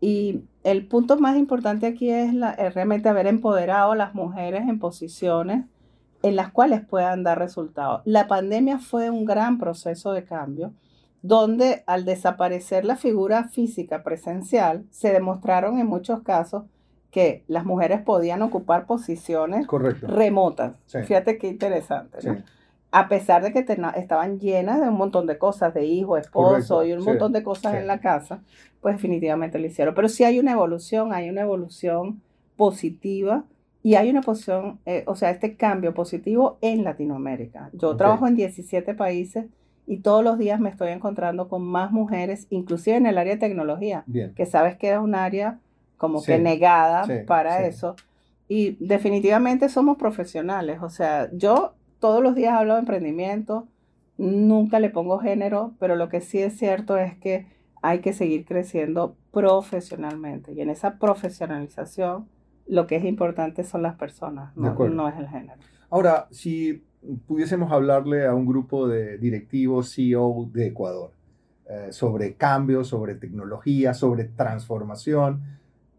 Y 0.00 0.44
el 0.64 0.86
punto 0.86 1.18
más 1.18 1.36
importante 1.36 1.84
aquí 1.84 2.08
es, 2.08 2.32
la, 2.32 2.52
es 2.52 2.72
realmente 2.72 3.10
haber 3.10 3.26
empoderado 3.26 3.92
a 3.92 3.96
las 3.96 4.14
mujeres 4.14 4.62
en 4.62 4.78
posiciones 4.78 5.66
en 6.22 6.36
las 6.36 6.52
cuales 6.52 6.84
puedan 6.84 7.22
dar 7.22 7.38
resultados. 7.38 8.02
La 8.04 8.28
pandemia 8.28 8.78
fue 8.78 9.10
un 9.10 9.24
gran 9.24 9.58
proceso 9.58 10.12
de 10.12 10.24
cambio 10.24 10.72
donde 11.22 11.84
al 11.86 12.04
desaparecer 12.04 12.84
la 12.84 12.96
figura 12.96 13.44
física 13.44 14.02
presencial, 14.02 14.84
se 14.90 15.12
demostraron 15.12 15.78
en 15.78 15.86
muchos 15.86 16.22
casos 16.22 16.64
que 17.10 17.44
las 17.46 17.64
mujeres 17.64 18.00
podían 18.02 18.42
ocupar 18.42 18.86
posiciones 18.86 19.66
remotas. 20.02 20.76
Fíjate 20.86 21.38
qué 21.38 21.48
interesante. 21.48 22.42
A 22.90 23.08
pesar 23.08 23.42
de 23.42 23.52
que 23.52 23.60
estaban 23.96 24.38
llenas 24.40 24.80
de 24.80 24.88
un 24.88 24.96
montón 24.96 25.26
de 25.26 25.38
cosas, 25.38 25.72
de 25.72 25.86
hijo, 25.86 26.16
esposo 26.16 26.84
y 26.84 26.92
un 26.92 27.04
montón 27.04 27.32
de 27.32 27.42
cosas 27.42 27.74
en 27.74 27.86
la 27.86 28.00
casa, 28.00 28.40
pues 28.80 28.96
definitivamente 28.96 29.58
lo 29.58 29.66
hicieron. 29.66 29.94
Pero 29.94 30.08
sí 30.08 30.24
hay 30.24 30.38
una 30.40 30.52
evolución, 30.52 31.12
hay 31.12 31.30
una 31.30 31.42
evolución 31.42 32.20
positiva 32.56 33.44
y 33.82 33.96
hay 33.96 34.10
una 34.10 34.20
posición, 34.20 34.78
eh, 34.86 35.02
o 35.06 35.16
sea, 35.16 35.30
este 35.30 35.56
cambio 35.56 35.92
positivo 35.92 36.58
en 36.60 36.84
Latinoamérica. 36.84 37.70
Yo 37.72 37.96
trabajo 37.96 38.28
en 38.28 38.36
17 38.36 38.94
países 38.94 39.46
y 39.86 39.98
todos 39.98 40.22
los 40.22 40.38
días 40.38 40.60
me 40.60 40.70
estoy 40.70 40.90
encontrando 40.90 41.48
con 41.48 41.62
más 41.62 41.90
mujeres, 41.90 42.46
inclusive 42.50 42.96
en 42.96 43.06
el 43.06 43.18
área 43.18 43.34
de 43.34 43.40
tecnología, 43.40 44.04
que 44.36 44.46
sabes 44.46 44.76
que 44.76 44.92
es 44.92 44.98
un 44.98 45.14
área 45.14 45.58
como 45.96 46.22
que 46.22 46.38
negada 46.38 47.04
para 47.26 47.66
eso. 47.66 47.96
Y 48.48 48.76
definitivamente 48.78 49.68
somos 49.68 49.96
profesionales, 49.96 50.78
o 50.82 50.90
sea, 50.90 51.30
yo 51.32 51.74
todos 51.98 52.22
los 52.22 52.34
días 52.34 52.54
hablo 52.54 52.74
de 52.74 52.80
emprendimiento, 52.80 53.66
nunca 54.18 54.78
le 54.78 54.90
pongo 54.90 55.18
género, 55.18 55.72
pero 55.78 55.96
lo 55.96 56.08
que 56.08 56.20
sí 56.20 56.38
es 56.38 56.56
cierto 56.56 56.98
es 56.98 57.16
que 57.16 57.46
hay 57.80 58.00
que 58.00 58.12
seguir 58.12 58.44
creciendo 58.44 59.16
profesionalmente. 59.32 60.52
Y 60.52 60.60
en 60.60 60.70
esa 60.70 60.98
profesionalización 60.98 62.28
lo 62.72 62.86
que 62.86 62.96
es 62.96 63.04
importante 63.04 63.64
son 63.64 63.82
las 63.82 63.96
personas, 63.96 64.56
no, 64.56 65.08
es 65.08 65.18
el 65.18 65.28
género. 65.28 65.60
Ahora, 65.90 66.26
si 66.30 66.82
pudiésemos 67.26 67.70
hablarle 67.70 68.24
a 68.24 68.34
un 68.34 68.46
grupo 68.46 68.88
de 68.88 69.18
directivos 69.18 69.94
CEO 69.94 70.48
de 70.50 70.68
Ecuador 70.68 71.10
eh, 71.68 71.88
sobre 71.90 72.32
cambios, 72.32 72.88
sobre 72.88 73.14
tecnología, 73.16 73.92
sobre 73.92 74.24
transformación, 74.24 75.42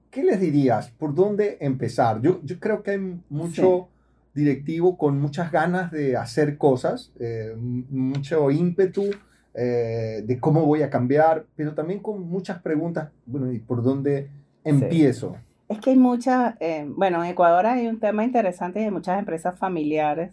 ¿qué 0.10 0.24
les 0.24 0.40
dirías? 0.40 0.90
¿Por 0.90 1.14
dónde 1.14 1.58
empezar? 1.62 2.20
Yo, 2.22 2.40
yo 2.44 2.60
creo 2.60 2.82
que 2.82 2.92
hay 2.92 3.20
mucho 3.30 3.90
directivo 4.34 4.98
con 4.98 5.20
muchas 5.22 5.52
ganas 5.52 5.92
de 5.92 6.18
hacer 6.18 6.58
cosas, 6.58 7.14
eh, 7.20 7.56
mucho 7.56 8.50
ímpetu 8.50 9.12
eh, 9.54 10.24
de 10.26 10.40
cómo 10.40 10.66
voy 10.66 10.82
a 10.82 10.90
cambiar, 10.90 11.46
pero 11.56 11.76
también 11.76 12.00
con 12.00 12.28
muchas 12.28 12.64
preguntas, 12.64 13.12
bueno, 13.28 13.52
¿y 13.52 13.60
por 13.60 13.84
dónde 13.84 14.32
empiezo? 14.64 15.38
Es 15.74 15.80
que 15.80 15.90
hay 15.90 15.98
muchas, 15.98 16.56
eh, 16.60 16.86
bueno, 16.88 17.24
en 17.24 17.32
Ecuador 17.32 17.66
hay 17.66 17.88
un 17.88 18.00
tema 18.00 18.24
interesante 18.24 18.84
hay 18.84 18.92
muchas 18.92 19.18
empresas 19.18 19.58
familiares 19.58 20.32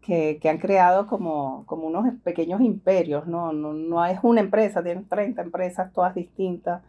que, 0.00 0.38
que 0.40 0.48
han 0.48 0.58
creado 0.58 1.08
como, 1.08 1.64
como, 1.66 1.88
unos 1.88 2.06
pequeños 2.22 2.60
imperios, 2.60 3.26
¿no? 3.26 3.52
No, 3.52 3.72
no 3.72 4.04
es 4.04 4.20
una 4.22 4.40
empresa, 4.40 4.84
tienen 4.84 5.08
30 5.08 5.42
empresas 5.42 5.92
todas 5.92 6.14
distintas. 6.14 6.82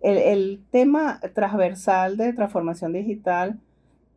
El, 0.00 0.16
el 0.16 0.64
tema 0.70 1.20
transversal 1.34 2.16
de 2.16 2.32
transformación 2.32 2.94
digital 2.94 3.60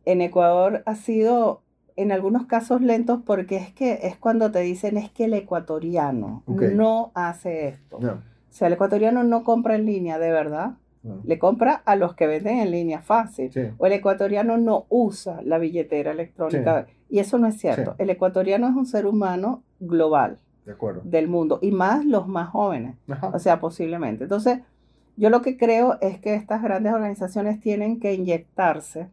en 0.06 0.22
Ecuador 0.22 0.82
ha 0.86 0.94
sido 0.94 1.60
en 1.96 2.12
algunos 2.12 2.46
casos 2.46 2.80
lentos 2.80 3.20
porque 3.24 3.56
es 3.56 3.70
que 3.70 4.00
es 4.04 4.16
cuando 4.16 4.50
te 4.50 4.60
dicen 4.60 4.96
es 4.96 5.10
que 5.10 5.24
el 5.24 5.34
ecuatoriano 5.34 6.42
no 6.46 7.10
hace 7.14 7.68
esto. 7.68 7.98
O 7.98 8.18
sea, 8.48 8.68
el 8.68 8.74
ecuatoriano 8.74 9.24
no 9.24 9.44
compra 9.44 9.74
en 9.74 9.84
línea, 9.84 10.18
de 10.18 10.30
verdad. 10.30 10.72
Le 11.24 11.38
compra 11.38 11.82
a 11.84 11.96
los 11.96 12.14
que 12.14 12.26
venden 12.26 12.58
en 12.58 12.70
línea 12.70 13.00
fácil. 13.00 13.50
O 13.78 13.86
el 13.86 13.92
ecuatoriano 13.92 14.56
no 14.56 14.86
usa 14.88 15.40
la 15.42 15.58
billetera 15.58 16.12
electrónica. 16.12 16.86
Y 17.08 17.18
eso 17.18 17.38
no 17.38 17.46
es 17.46 17.58
cierto. 17.58 17.94
El 17.98 18.10
ecuatoriano 18.10 18.68
es 18.68 18.74
un 18.74 18.86
ser 18.86 19.06
humano 19.06 19.62
global 19.80 20.38
del 21.04 21.28
mundo. 21.28 21.58
Y 21.62 21.70
más 21.70 22.04
los 22.04 22.28
más 22.28 22.50
jóvenes. 22.50 22.96
O 23.32 23.38
sea, 23.38 23.60
posiblemente. 23.60 24.24
Entonces, 24.24 24.60
yo 25.16 25.30
lo 25.30 25.42
que 25.42 25.56
creo 25.56 25.98
es 26.00 26.18
que 26.18 26.34
estas 26.34 26.62
grandes 26.62 26.92
organizaciones 26.92 27.60
tienen 27.60 28.00
que 28.00 28.14
inyectarse 28.14 29.08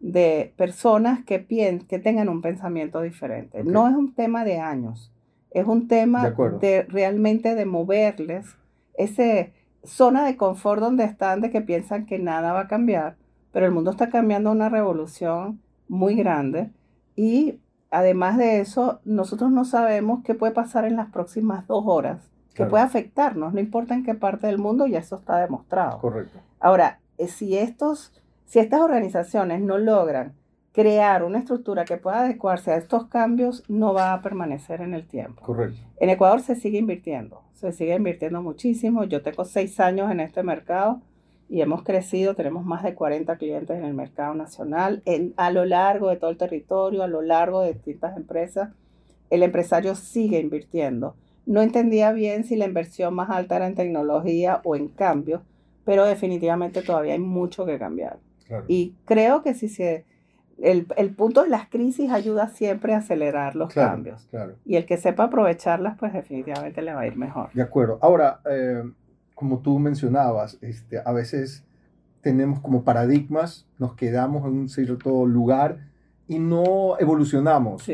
de 0.00 0.52
personas 0.56 1.24
que, 1.24 1.46
que 1.88 1.98
tengan 1.98 2.28
un 2.28 2.42
pensamiento 2.42 3.00
diferente. 3.00 3.64
No 3.64 3.88
es 3.88 3.94
un 3.94 4.14
tema 4.14 4.44
de 4.44 4.58
años. 4.58 5.12
Es 5.50 5.66
un 5.66 5.88
tema 5.88 6.34
de 6.60 6.82
realmente 6.82 7.54
de 7.54 7.64
moverles 7.64 8.56
ese 8.98 9.52
zona 9.86 10.24
de 10.24 10.36
confort 10.36 10.80
donde 10.80 11.04
están, 11.04 11.40
de 11.40 11.50
que 11.50 11.60
piensan 11.60 12.06
que 12.06 12.18
nada 12.18 12.52
va 12.52 12.60
a 12.60 12.68
cambiar, 12.68 13.16
pero 13.52 13.66
el 13.66 13.72
mundo 13.72 13.90
está 13.90 14.10
cambiando 14.10 14.50
una 14.50 14.68
revolución 14.68 15.60
muy 15.88 16.14
grande 16.14 16.70
y 17.14 17.60
además 17.90 18.36
de 18.36 18.60
eso, 18.60 19.00
nosotros 19.04 19.50
no 19.50 19.64
sabemos 19.64 20.22
qué 20.24 20.34
puede 20.34 20.52
pasar 20.52 20.84
en 20.84 20.96
las 20.96 21.10
próximas 21.10 21.66
dos 21.66 21.84
horas, 21.86 22.30
que 22.54 22.64
puede 22.64 22.84
afectarnos, 22.84 23.52
no 23.52 23.60
importa 23.60 23.94
en 23.94 24.02
qué 24.02 24.14
parte 24.14 24.46
del 24.46 24.58
mundo, 24.58 24.86
ya 24.86 24.98
eso 24.98 25.16
está 25.16 25.38
demostrado. 25.38 26.00
Correcto. 26.00 26.38
Ahora, 26.58 27.00
eh, 27.18 27.28
si, 27.28 27.56
estos, 27.56 28.12
si 28.46 28.58
estas 28.58 28.80
organizaciones 28.80 29.60
no 29.60 29.76
logran 29.78 30.32
crear 30.76 31.24
una 31.24 31.40
estructura 31.40 31.84
que 31.84 31.96
pueda 31.96 32.20
adecuarse 32.20 32.70
a 32.70 32.76
estos 32.76 33.06
cambios, 33.06 33.64
no 33.66 33.92
va 33.92 34.12
a 34.12 34.22
permanecer 34.22 34.80
en 34.82 34.94
el 34.94 35.08
tiempo. 35.08 35.42
Correcto. 35.42 35.80
En 35.98 36.10
Ecuador 36.10 36.40
se 36.40 36.54
sigue 36.54 36.78
invirtiendo 36.78 37.46
se 37.56 37.72
sigue 37.72 37.94
invirtiendo 37.94 38.42
muchísimo. 38.42 39.04
Yo 39.04 39.22
tengo 39.22 39.44
seis 39.44 39.80
años 39.80 40.10
en 40.10 40.20
este 40.20 40.42
mercado 40.42 41.00
y 41.48 41.60
hemos 41.60 41.82
crecido, 41.82 42.34
tenemos 42.34 42.64
más 42.64 42.82
de 42.82 42.94
40 42.94 43.36
clientes 43.36 43.76
en 43.76 43.84
el 43.84 43.94
mercado 43.94 44.34
nacional, 44.34 45.02
en, 45.04 45.32
a 45.36 45.50
lo 45.50 45.64
largo 45.64 46.10
de 46.10 46.16
todo 46.16 46.30
el 46.30 46.36
territorio, 46.36 47.02
a 47.02 47.08
lo 47.08 47.22
largo 47.22 47.62
de 47.62 47.72
distintas 47.72 48.16
empresas. 48.16 48.70
El 49.30 49.42
empresario 49.42 49.94
sigue 49.94 50.38
invirtiendo. 50.38 51.16
No 51.46 51.62
entendía 51.62 52.12
bien 52.12 52.44
si 52.44 52.56
la 52.56 52.66
inversión 52.66 53.14
más 53.14 53.30
alta 53.30 53.56
era 53.56 53.66
en 53.66 53.74
tecnología 53.74 54.60
o 54.64 54.76
en 54.76 54.88
cambios, 54.88 55.42
pero 55.84 56.04
definitivamente 56.04 56.82
todavía 56.82 57.14
hay 57.14 57.20
mucho 57.20 57.64
que 57.64 57.78
cambiar. 57.78 58.18
Y 58.68 58.94
creo 59.04 59.42
que 59.42 59.54
si 59.54 59.68
se 59.68 60.04
el, 60.58 60.86
el, 60.96 61.10
punto 61.10 61.42
de 61.42 61.50
las 61.50 61.68
crisis 61.68 62.10
ayuda 62.10 62.48
siempre 62.48 62.94
a 62.94 62.98
acelerar 62.98 63.56
los 63.56 63.72
cambios. 63.72 64.28
Y 64.64 64.76
el 64.76 64.86
que 64.86 64.96
sepa 64.96 65.24
aprovecharlas, 65.24 65.96
pues 65.98 66.12
definitivamente 66.12 66.82
le 66.82 66.94
va 66.94 67.00
a 67.00 67.06
ir 67.06 67.16
mejor. 67.16 67.50
De 67.52 67.62
acuerdo. 67.62 67.98
Ahora, 68.00 68.40
eh, 68.50 68.82
como 69.34 69.58
tú 69.58 69.78
mencionabas, 69.78 70.58
este, 70.62 71.00
a 71.04 71.12
veces 71.12 71.64
tenemos 72.22 72.60
como 72.60 72.84
paradigmas, 72.84 73.66
nos 73.78 73.94
quedamos 73.94 74.46
en 74.46 74.52
un 74.52 74.68
cierto 74.68 75.26
lugar 75.26 75.78
y 76.26 76.38
no 76.38 76.98
evolucionamos 76.98 77.86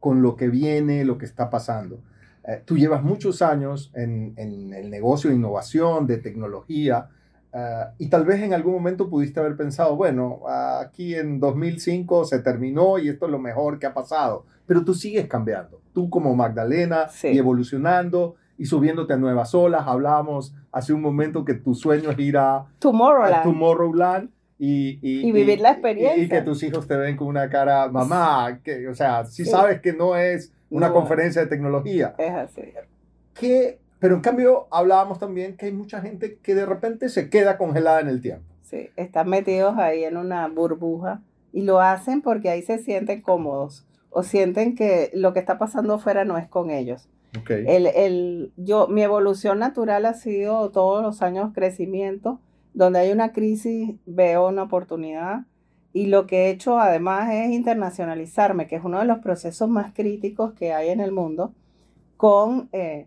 con 0.00 0.22
lo 0.22 0.36
que 0.36 0.48
viene, 0.48 1.04
lo 1.04 1.18
que 1.18 1.24
está 1.24 1.50
pasando. 1.50 2.00
Eh, 2.46 2.62
tú 2.64 2.76
llevas 2.76 3.02
muchos 3.02 3.42
años 3.42 3.90
en, 3.94 4.34
en, 4.36 4.72
el 4.72 4.90
negocio 4.90 5.30
de 5.30 5.36
innovación, 5.36 6.06
de 6.06 6.18
tecnología, 6.18 7.08
eh, 7.56 7.84
y 7.98 8.08
tal 8.08 8.26
vez 8.26 8.42
en 8.42 8.52
algún 8.52 8.74
momento 8.74 9.08
pudiste 9.08 9.40
haber 9.40 9.56
pensado, 9.56 9.96
bueno, 9.96 10.42
aquí 10.46 11.14
en 11.14 11.40
2005 11.40 12.26
se 12.26 12.40
terminó 12.40 12.98
y 12.98 13.08
esto 13.08 13.24
es 13.24 13.32
lo 13.32 13.38
mejor 13.38 13.78
que 13.78 13.86
ha 13.86 13.94
pasado, 13.94 14.44
pero 14.66 14.84
tú 14.84 14.92
sigues 14.92 15.26
cambiando, 15.26 15.80
tú 15.94 16.10
como 16.10 16.36
Magdalena 16.36 17.06
y 17.22 17.38
evolucionando 17.38 18.34
y 18.58 18.66
subiéndote 18.66 19.14
a 19.14 19.16
nuevas 19.16 19.54
olas. 19.54 19.84
Hablábamos 19.86 20.54
hace 20.70 20.92
un 20.92 21.00
momento 21.00 21.46
que 21.46 21.54
tu 21.54 21.74
sueño 21.74 22.10
es 22.10 22.18
ir 22.18 22.36
a 22.36 22.66
Tomorrowland. 22.78 23.42
Tomorrowland 23.42 24.30
y, 24.58 24.98
y, 25.00 25.32
vivir 25.32 25.60
la 25.60 25.70
experiencia. 25.70 26.22
Y, 26.22 26.28
que 26.28 26.42
tus 26.42 26.62
hijos 26.62 26.86
te 26.86 26.96
ven 26.96 27.16
con 27.16 27.28
una 27.28 27.48
cara, 27.48 27.88
mamá, 27.88 28.60
que, 28.62 28.86
o 28.86 28.94
sea, 28.94 29.24
si 29.24 29.46
sabes 29.46 29.80
que 29.80 29.94
no 29.94 30.14
es 30.14 30.52
una 30.68 30.92
conferencia 30.92 31.40
de 31.40 31.48
tecnología. 31.48 32.14
Es 32.18 32.32
así. 32.32 32.62
Que, 33.32 33.78
pero 33.98 34.14
en 34.14 34.20
cambio 34.20 34.66
hablábamos 34.70 35.18
también 35.18 35.56
que 35.56 35.66
hay 35.66 35.72
mucha 35.72 36.00
gente 36.00 36.38
que 36.42 36.54
de 36.54 36.66
repente 36.66 37.08
se 37.08 37.30
queda 37.30 37.58
congelada 37.58 38.00
en 38.00 38.08
el 38.08 38.20
tiempo. 38.20 38.44
Sí, 38.62 38.90
están 38.96 39.28
metidos 39.28 39.78
ahí 39.78 40.04
en 40.04 40.16
una 40.16 40.48
burbuja 40.48 41.22
y 41.52 41.62
lo 41.62 41.80
hacen 41.80 42.20
porque 42.20 42.50
ahí 42.50 42.62
se 42.62 42.78
sienten 42.78 43.22
cómodos 43.22 43.86
o 44.10 44.22
sienten 44.22 44.74
que 44.74 45.10
lo 45.14 45.32
que 45.32 45.38
está 45.38 45.58
pasando 45.58 45.94
afuera 45.94 46.24
no 46.24 46.36
es 46.38 46.48
con 46.48 46.70
ellos. 46.70 47.08
El, 47.48 47.86
el, 47.86 48.52
yo, 48.56 48.88
mi 48.88 49.02
evolución 49.02 49.58
natural 49.58 50.06
ha 50.06 50.14
sido 50.14 50.70
todos 50.70 51.02
los 51.02 51.20
años 51.20 51.52
crecimiento, 51.54 52.40
donde 52.72 53.00
hay 53.00 53.12
una 53.12 53.32
crisis 53.32 53.94
veo 54.06 54.48
una 54.48 54.62
oportunidad 54.62 55.44
y 55.92 56.06
lo 56.06 56.26
que 56.26 56.46
he 56.46 56.50
hecho 56.50 56.78
además 56.78 57.32
es 57.32 57.50
internacionalizarme, 57.50 58.66
que 58.66 58.76
es 58.76 58.84
uno 58.84 58.98
de 58.98 59.06
los 59.06 59.20
procesos 59.20 59.68
más 59.68 59.92
críticos 59.94 60.52
que 60.52 60.74
hay 60.74 60.90
en 60.90 61.00
el 61.00 61.10
mundo, 61.10 61.54
con 62.18 62.68
eh, 62.72 63.06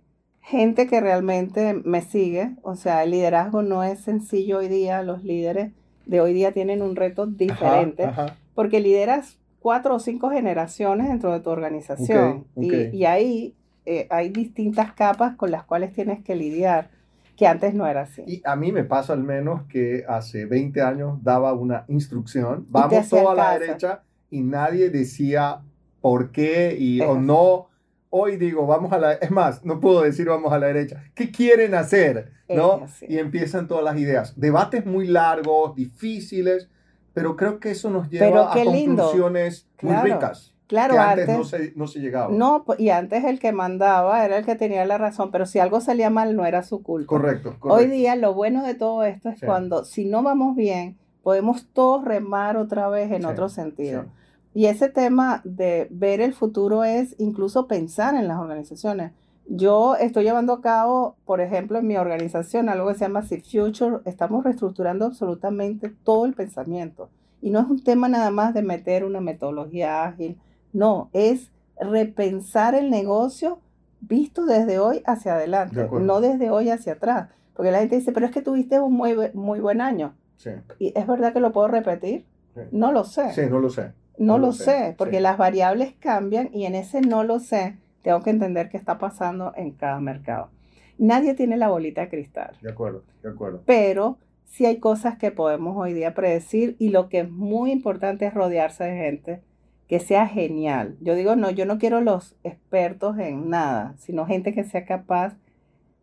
gente 0.49 0.87
que 0.87 0.99
realmente 0.99 1.79
me 1.85 2.01
sigue. 2.01 2.55
O 2.63 2.75
sea, 2.75 3.03
el 3.03 3.11
liderazgo 3.11 3.61
no 3.61 3.83
es 3.83 3.99
sencillo 3.99 4.57
hoy 4.57 4.67
día, 4.67 5.03
los 5.03 5.23
líderes 5.23 5.71
de 6.07 6.21
hoy 6.21 6.33
día 6.33 6.51
tienen 6.51 6.81
un 6.81 6.95
reto 6.95 7.27
diferente, 7.27 8.09
porque 8.55 8.79
lideras 8.79 9.37
cuatro 9.59 9.95
o 9.95 9.99
cinco 9.99 10.31
generaciones 10.31 11.07
dentro 11.07 11.31
de 11.31 11.39
tu 11.41 11.51
organización 11.51 12.45
Y, 12.55 12.97
y, 12.97 13.05
ahí 13.05 13.53
eh, 13.85 14.07
hay 14.09 14.29
distintas 14.29 14.91
capas 14.93 15.35
con 15.35 15.51
las 15.51 15.63
cuales 15.65 15.93
tienes 15.93 16.23
que 16.23 16.35
lidiar, 16.35 16.89
que 17.37 17.45
antes 17.45 17.75
no 17.75 17.85
era 17.85 18.01
así. 18.01 18.23
Y 18.25 18.41
a 18.43 18.55
mí 18.55 18.71
me 18.71 18.83
pasa 18.83 19.13
al 19.13 19.23
menos 19.23 19.61
que 19.69 20.03
hace 20.07 20.47
20 20.47 20.81
años 20.81 21.23
daba 21.23 21.53
una 21.53 21.85
instrucción, 21.89 22.65
vamos 22.69 23.07
toda 23.07 23.33
a 23.33 23.35
la 23.35 23.59
derecha 23.59 24.01
y 24.31 24.41
nadie 24.41 24.89
decía 24.89 25.61
por 26.01 26.31
qué 26.31 26.75
y 26.79 27.01
o 27.01 27.19
no. 27.19 27.67
Hoy 28.11 28.37
digo, 28.37 28.65
vamos 28.65 28.91
a 28.91 28.97
la, 28.97 29.13
es 29.13 29.29
más, 29.29 29.63
no 29.63 29.79
puedo 29.79 30.01
decir 30.01 30.27
vamos 30.27 30.51
a 30.51 30.57
la 30.57 30.67
derecha. 30.67 31.03
¿Qué 31.13 31.31
quieren 31.31 31.75
hacer? 31.75 32.31
¿No? 32.47 32.87
Y 33.07 33.19
empiezan 33.19 33.67
todas 33.67 33.83
las 33.83 33.97
ideas. 33.97 34.33
Debates 34.39 34.85
muy 34.85 35.07
largos, 35.07 35.75
difíciles, 35.75 36.69
pero 37.13 37.35
creo 37.35 37.59
que 37.59 37.71
eso 37.71 37.89
nos 37.89 38.09
lleva 38.09 38.51
a 38.51 38.55
conclusiones 38.55 39.67
muy 39.81 39.95
ricas. 39.97 40.55
Claro, 40.69 40.99
antes, 40.99 41.27
no, 41.27 41.43
se, 41.43 41.73
no, 41.75 41.87
se, 41.87 41.99
llegaba. 41.99 42.31
No, 42.31 42.63
y 42.77 42.89
antes 42.89 43.23
el 43.23 43.39
que 43.39 43.51
mandaba 43.51 44.23
era 44.23 44.37
el 44.37 44.45
que 44.45 44.55
tenía 44.55 44.85
la 44.85 44.99
razón, 44.99 45.31
pero 45.31 45.47
si 45.47 45.57
algo 45.57 45.81
salía 45.81 46.11
mal 46.11 46.35
no 46.35 46.45
era 46.45 46.61
su 46.61 46.83
culpa. 46.83 47.07
Correcto. 47.07 47.57
Hoy 47.61 47.87
día 47.87 48.15
lo 48.15 48.35
bueno 48.35 48.63
de 48.63 48.75
todo 48.75 49.03
esto 49.03 49.29
es 49.29 49.41
cuando 49.43 49.83
si 49.83 50.05
no 50.05 50.21
vamos 50.21 50.55
bien, 50.55 50.95
podemos 51.23 51.67
todos 51.73 52.05
remar 52.05 52.55
otra 52.55 52.87
vez 52.87 53.11
en 53.11 53.25
otro 53.25 53.49
sentido. 53.49 54.05
Y 54.53 54.65
ese 54.65 54.89
tema 54.89 55.41
de 55.43 55.87
ver 55.91 56.21
el 56.21 56.33
futuro 56.33 56.83
es 56.83 57.15
incluso 57.17 57.67
pensar 57.67 58.15
en 58.15 58.27
las 58.27 58.39
organizaciones. 58.39 59.11
Yo 59.47 59.95
estoy 59.95 60.23
llevando 60.23 60.53
a 60.53 60.61
cabo, 60.61 61.15
por 61.25 61.41
ejemplo, 61.41 61.79
en 61.79 61.87
mi 61.87 61.97
organización 61.97 62.69
algo 62.69 62.87
que 62.87 62.95
se 62.95 63.05
llama 63.05 63.23
Sea 63.23 63.39
Future. 63.39 63.99
Estamos 64.05 64.43
reestructurando 64.43 65.05
absolutamente 65.05 65.89
todo 66.03 66.25
el 66.25 66.33
pensamiento. 66.33 67.09
Y 67.41 67.49
no 67.51 67.59
es 67.59 67.67
un 67.67 67.83
tema 67.83 68.09
nada 68.09 68.31
más 68.31 68.53
de 68.53 68.61
meter 68.61 69.05
una 69.05 69.21
metodología 69.21 70.03
ágil 70.03 70.37
no, 70.73 71.09
es 71.13 71.51
repensar 71.79 72.75
el 72.75 72.89
negocio 72.89 73.59
visto 74.01 74.45
desde 74.45 74.79
hoy 74.79 75.01
hacia 75.05 75.35
adelante, 75.35 75.87
no 75.91 76.21
desde 76.21 76.49
hoy 76.49 76.69
hacia 76.69 76.93
atrás. 76.93 77.29
Porque 77.55 77.71
la 77.71 77.79
gente 77.79 77.97
dice, 77.97 78.11
pero 78.11 78.25
es 78.25 78.31
que 78.31 78.41
tuviste 78.41 78.79
un 78.79 78.93
muy, 78.93 79.15
muy 79.33 79.59
buen 79.59 79.81
año. 79.81 80.15
Sí. 80.37 80.51
¿Y 80.77 80.97
es 80.97 81.05
verdad 81.05 81.33
que 81.33 81.39
lo 81.39 81.51
puedo 81.51 81.67
repetir? 81.67 82.25
No 82.71 82.91
lo 82.91 83.03
sé. 83.03 83.31
Sí, 83.33 83.41
no 83.49 83.59
lo 83.59 83.69
sé. 83.69 83.91
No, 84.19 84.37
lo, 84.37 84.51
sé, 84.51 84.95
porque 84.97 85.21
las 85.21 85.37
variables 85.37 85.93
cambian 85.99 86.49
y 86.53 86.65
en 86.65 86.75
ese 86.75 87.01
no 87.01 87.23
lo 87.23 87.39
sé, 87.39 87.77
tengo 88.01 88.21
que 88.21 88.29
entender 88.29 88.69
qué 88.69 88.77
está 88.77 88.97
pasando 88.97 89.53
en 89.55 89.71
cada 89.71 89.99
mercado. 90.01 90.49
Nadie 90.97 91.33
tiene 91.33 91.55
la 91.55 91.69
bolita 91.69 92.01
de 92.01 92.09
cristal. 92.09 92.57
De 92.61 92.69
acuerdo, 92.69 93.03
de 93.23 93.29
acuerdo. 93.29 93.63
Pero 93.65 94.17
sí 94.45 94.65
hay 94.65 94.79
cosas 94.79 95.17
que 95.17 95.31
podemos 95.31 95.77
hoy 95.77 95.93
día 95.93 96.13
predecir 96.13 96.75
y 96.79 96.89
lo 96.89 97.07
que 97.07 97.21
es 97.21 97.31
muy 97.31 97.71
importante 97.71 98.25
es 98.25 98.33
rodearse 98.33 98.83
de 98.83 98.97
gente 98.97 99.41
que 99.87 99.99
sea 99.99 100.27
genial. 100.27 100.97
Yo 100.99 101.15
digo, 101.15 101.35
no, 101.37 101.49
yo 101.49 101.65
no 101.65 101.79
quiero 101.79 102.01
los 102.01 102.35
expertos 102.43 103.17
en 103.17 103.49
nada, 103.49 103.95
sino 103.97 104.25
gente 104.25 104.53
que 104.53 104.65
sea 104.65 104.85
capaz 104.85 105.35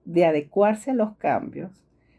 de 0.07 0.25
adecuarse 0.25 0.93
a 0.93 0.95
los 0.95 1.15
cambios, 1.17 1.71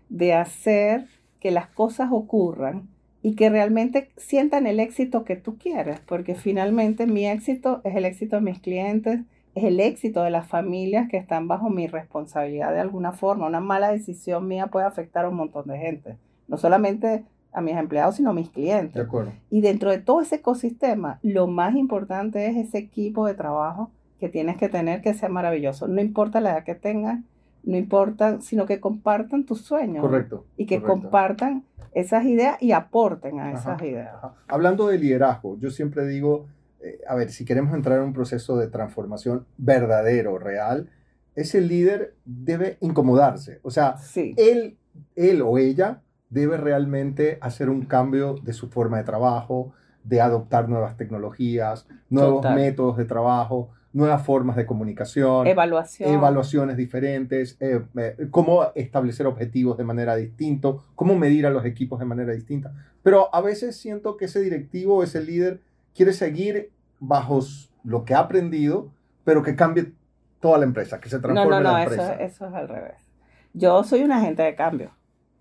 de 0.09 0.33
hacer 0.33 1.07
que 1.39 1.51
las 1.51 1.67
cosas 1.67 2.09
ocurran 2.11 2.87
y 3.27 3.35
que 3.35 3.49
realmente 3.49 4.07
sientan 4.15 4.67
el 4.67 4.79
éxito 4.79 5.25
que 5.25 5.35
tú 5.35 5.57
quieres, 5.57 5.99
porque 5.99 6.33
finalmente 6.33 7.05
mi 7.07 7.27
éxito 7.27 7.81
es 7.83 7.93
el 7.97 8.05
éxito 8.05 8.37
de 8.37 8.41
mis 8.41 8.61
clientes, 8.61 9.19
es 9.53 9.65
el 9.65 9.81
éxito 9.81 10.23
de 10.23 10.29
las 10.29 10.47
familias 10.47 11.09
que 11.09 11.17
están 11.17 11.49
bajo 11.49 11.69
mi 11.69 11.87
responsabilidad 11.87 12.71
de 12.71 12.79
alguna 12.79 13.11
forma. 13.11 13.45
Una 13.45 13.59
mala 13.59 13.91
decisión 13.91 14.47
mía 14.47 14.67
puede 14.67 14.85
afectar 14.85 15.25
a 15.25 15.29
un 15.29 15.35
montón 15.35 15.67
de 15.67 15.77
gente, 15.77 16.15
no 16.47 16.55
solamente 16.55 17.25
a 17.51 17.59
mis 17.59 17.75
empleados, 17.75 18.15
sino 18.15 18.29
a 18.29 18.33
mis 18.33 18.49
clientes. 18.49 18.93
De 18.93 19.01
acuerdo. 19.01 19.33
Y 19.49 19.59
dentro 19.59 19.91
de 19.91 19.97
todo 19.97 20.21
ese 20.21 20.35
ecosistema, 20.35 21.19
lo 21.21 21.47
más 21.47 21.75
importante 21.75 22.47
es 22.47 22.55
ese 22.55 22.77
equipo 22.77 23.27
de 23.27 23.33
trabajo 23.33 23.91
que 24.21 24.29
tienes 24.29 24.55
que 24.55 24.69
tener 24.69 25.01
que 25.01 25.13
sea 25.13 25.27
maravilloso. 25.27 25.89
No 25.89 25.99
importa 25.99 26.39
la 26.39 26.51
edad 26.51 26.63
que 26.63 26.75
tengan, 26.75 27.25
no 27.67 27.75
importa, 27.75 28.39
sino 28.39 28.65
que 28.65 28.79
compartan 28.79 29.45
tus 29.45 29.61
sueños. 29.61 30.01
Correcto. 30.01 30.45
Y 30.55 30.65
que 30.65 30.81
compartan 30.81 31.65
esas 31.93 32.23
ideas 32.23 32.61
y 32.61 32.71
aporten 32.71 33.39
a 33.41 33.51
esas 33.51 33.81
ideas. 33.81 34.15
Hablando 34.47 34.87
de 34.87 34.97
liderazgo, 34.97 35.57
yo 35.59 35.69
siempre 35.69 36.07
digo, 36.07 36.47
eh, 36.79 37.01
a 37.05 37.15
ver, 37.15 37.29
si 37.29 37.43
queremos 37.43 37.73
entrar 37.73 37.99
en 37.99 38.05
un 38.05 38.13
proceso 38.13 38.57
de 38.57 38.67
transformación 38.67 39.45
verdadero, 39.57 40.37
real, 40.37 40.89
ese 41.35 41.59
líder 41.59 42.15
debe 42.23 42.77
incomodarse. 42.79 43.59
O 43.63 43.69
sea, 43.69 43.95
él, 44.15 44.77
él 45.15 45.41
o 45.41 45.57
ella 45.57 46.01
debe 46.29 46.55
realmente 46.55 47.37
hacer 47.41 47.69
un 47.69 47.81
cambio 47.83 48.35
de 48.35 48.53
su 48.53 48.69
forma 48.69 48.97
de 48.97 49.03
trabajo, 49.03 49.73
de 50.05 50.21
adoptar 50.21 50.69
nuevas 50.69 50.95
tecnologías, 50.95 51.85
nuevos 52.09 52.45
métodos 52.55 52.95
de 52.95 53.03
trabajo, 53.03 53.71
nuevas 53.97 54.23
formas 54.23 54.55
de 54.55 54.65
comunicación, 54.65 55.47
Evaluación. 55.47 56.13
evaluaciones 56.13 56.77
diferentes, 56.77 57.57
eh, 57.59 57.81
eh, 57.97 58.27
cómo 58.29 58.67
establecer 58.75 59.25
objetivos 59.25 59.75
de 59.77 59.83
manera 59.83 60.15
distinta, 60.15 60.73
cómo 60.95 61.15
medir 61.15 61.47
a 61.47 61.49
los 61.49 61.65
equipos 61.65 61.97
de 61.99 62.05
manera 62.05 62.31
distinta. 62.31 62.71
Pero 63.01 63.33
a 63.33 63.41
veces 63.41 63.75
siento 63.75 64.15
que 64.15 64.25
ese 64.25 64.39
directivo, 64.39 65.01
ese 65.01 65.23
líder, 65.23 65.61
quiere 65.95 66.13
seguir 66.13 66.69
bajo 66.99 67.39
lo 67.83 68.05
que 68.05 68.13
ha 68.13 68.19
aprendido, 68.19 68.91
pero 69.23 69.41
que 69.41 69.55
cambie 69.55 69.93
toda 70.39 70.59
la 70.59 70.65
empresa, 70.65 70.99
que 70.99 71.09
se 71.09 71.19
transforme 71.19 71.49
no, 71.49 71.61
no, 71.61 71.69
no, 71.69 71.77
la 71.77 71.83
empresa. 71.83 72.13
Eso, 72.13 72.23
eso 72.23 72.47
es 72.47 72.53
al 72.53 72.69
revés. 72.69 73.09
Yo 73.53 73.83
soy 73.83 74.03
un 74.03 74.11
agente 74.11 74.43
de 74.43 74.53
cambio. 74.53 74.91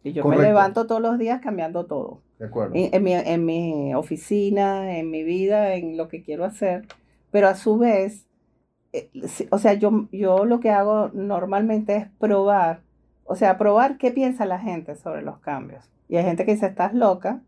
Y 0.02 0.12
yo 0.12 0.24
me 0.24 0.38
levanto 0.38 0.86
todos 0.86 1.02
los 1.02 1.18
días 1.18 1.40
cambiando 1.42 1.84
todo. 1.84 2.22
De 2.38 2.46
acuerdo. 2.46 2.72
En, 2.74 3.02
mi, 3.02 3.12
en 3.12 3.44
mi 3.44 3.94
oficina, 3.94 4.96
en 4.96 5.10
mi 5.10 5.24
vida, 5.24 5.74
en 5.74 5.96
lo 5.96 6.08
que 6.08 6.22
quiero 6.22 6.44
hacer. 6.44 6.86
Pero 7.30 7.48
a 7.48 7.54
su 7.54 7.76
vez, 7.76 8.25
o 9.50 9.58
sea, 9.58 9.74
yo, 9.74 10.08
yo 10.12 10.44
lo 10.44 10.60
que 10.60 10.70
hago 10.70 11.10
normalmente 11.12 11.96
es 11.96 12.08
probar, 12.18 12.80
o 13.24 13.34
sea, 13.36 13.58
probar 13.58 13.98
qué 13.98 14.10
piensa 14.10 14.46
la 14.46 14.58
gente 14.58 14.96
sobre 14.96 15.22
los 15.22 15.38
cambios. 15.38 15.90
Y 16.08 16.16
hay 16.16 16.24
gente 16.24 16.44
que 16.44 16.52
dice, 16.52 16.66
estás 16.66 16.94
loca, 16.94 17.42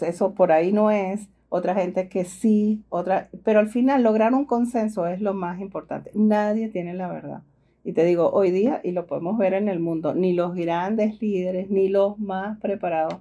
eso 0.00 0.34
por 0.34 0.52
ahí 0.52 0.72
no 0.72 0.90
es, 0.90 1.28
otra 1.48 1.74
gente 1.74 2.08
que 2.08 2.24
sí, 2.24 2.84
otra, 2.88 3.28
pero 3.44 3.58
al 3.58 3.68
final 3.68 4.02
lograr 4.02 4.34
un 4.34 4.44
consenso 4.44 5.06
es 5.06 5.20
lo 5.20 5.34
más 5.34 5.60
importante. 5.60 6.10
Nadie 6.14 6.68
tiene 6.68 6.94
la 6.94 7.08
verdad. 7.08 7.42
Y 7.82 7.92
te 7.92 8.04
digo, 8.04 8.30
hoy 8.30 8.50
día, 8.50 8.80
y 8.84 8.92
lo 8.92 9.06
podemos 9.06 9.36
ver 9.38 9.54
en 9.54 9.68
el 9.68 9.80
mundo, 9.80 10.14
ni 10.14 10.32
los 10.32 10.54
grandes 10.54 11.20
líderes, 11.20 11.70
ni 11.70 11.88
los 11.88 12.18
más 12.18 12.58
preparados. 12.58 13.16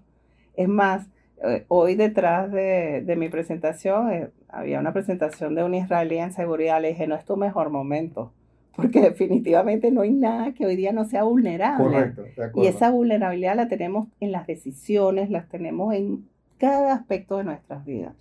Es 0.55 0.67
más, 0.67 1.07
eh, 1.07 1.18
hoy 1.67 1.95
detrás 1.95 2.51
de, 2.51 3.15
mi 3.17 3.29
presentación, 3.29 4.11
eh, 4.11 4.29
había 4.47 4.79
una 4.79 4.93
presentación 4.93 5.55
de 5.55 5.63
un 5.63 5.75
israelí 5.75 6.17
en 6.17 6.33
seguridad, 6.33 6.81
le 6.81 6.89
dije, 6.89 7.07
no 7.07 7.15
es 7.15 7.25
tu 7.25 7.37
mejor 7.37 7.69
momento, 7.69 8.31
porque 8.75 9.01
definitivamente 9.01 9.91
no 9.91 10.01
hay 10.01 10.11
nada 10.11 10.53
que 10.53 10.65
hoy 10.65 10.75
día 10.75 10.91
no 10.91 11.05
sea 11.05 11.23
vulnerable. 11.23 12.13
Correcto, 12.15 12.61
Y 12.61 12.67
esa 12.67 12.91
vulnerabilidad 12.91 13.55
la 13.55 13.67
tenemos 13.67 14.07
en 14.19 14.31
las 14.31 14.47
decisiones, 14.47 15.29
las 15.29 15.47
tenemos 15.49 15.93
en 15.93 16.25
cada 16.57 16.93
aspecto 16.93 17.37
de 17.37 17.45
nuestras 17.45 17.85
vidas. 17.85 18.13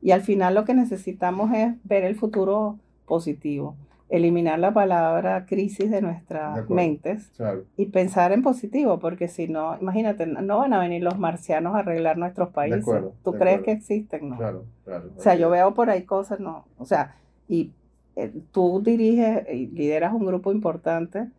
Y 0.00 0.10
al 0.10 0.22
final 0.22 0.54
lo 0.54 0.64
que 0.64 0.74
necesitamos 0.74 1.52
es 1.54 1.74
ver 1.84 2.04
el 2.04 2.16
futuro 2.16 2.78
positivo 3.06 3.76
eliminar 4.12 4.58
la 4.58 4.74
palabra 4.74 5.46
crisis 5.46 5.90
de 5.90 6.02
nuestras 6.02 6.68
mentes 6.68 7.32
y 7.78 7.86
pensar 7.86 8.32
en 8.32 8.42
positivo, 8.42 8.98
porque 8.98 9.26
si 9.26 9.48
no, 9.48 9.78
imagínate, 9.80 10.26
no 10.26 10.58
van 10.58 10.74
a 10.74 10.78
venir 10.78 11.02
los 11.02 11.18
marcianos 11.18 11.74
a 11.74 11.78
arreglar 11.78 12.18
nuestros 12.18 12.50
países. 12.50 12.84
¿Tú 13.24 13.32
crees 13.32 13.62
que 13.62 13.72
existen? 13.72 14.28
No. 14.28 14.36
Claro, 14.36 14.64
claro. 14.84 15.10
O 15.16 15.20
sea, 15.20 15.34
yo 15.34 15.48
veo 15.48 15.72
por 15.72 15.88
ahí 15.88 16.02
cosas, 16.02 16.40
no. 16.40 16.66
O 16.76 16.84
sea, 16.84 17.16
y 17.48 17.72
eh, 18.14 18.30
tú 18.52 18.82
diriges 18.84 19.48
y 19.50 19.68
lideras 19.68 20.12
un 20.12 20.26
grupo 20.26 20.52
importante 20.52 21.30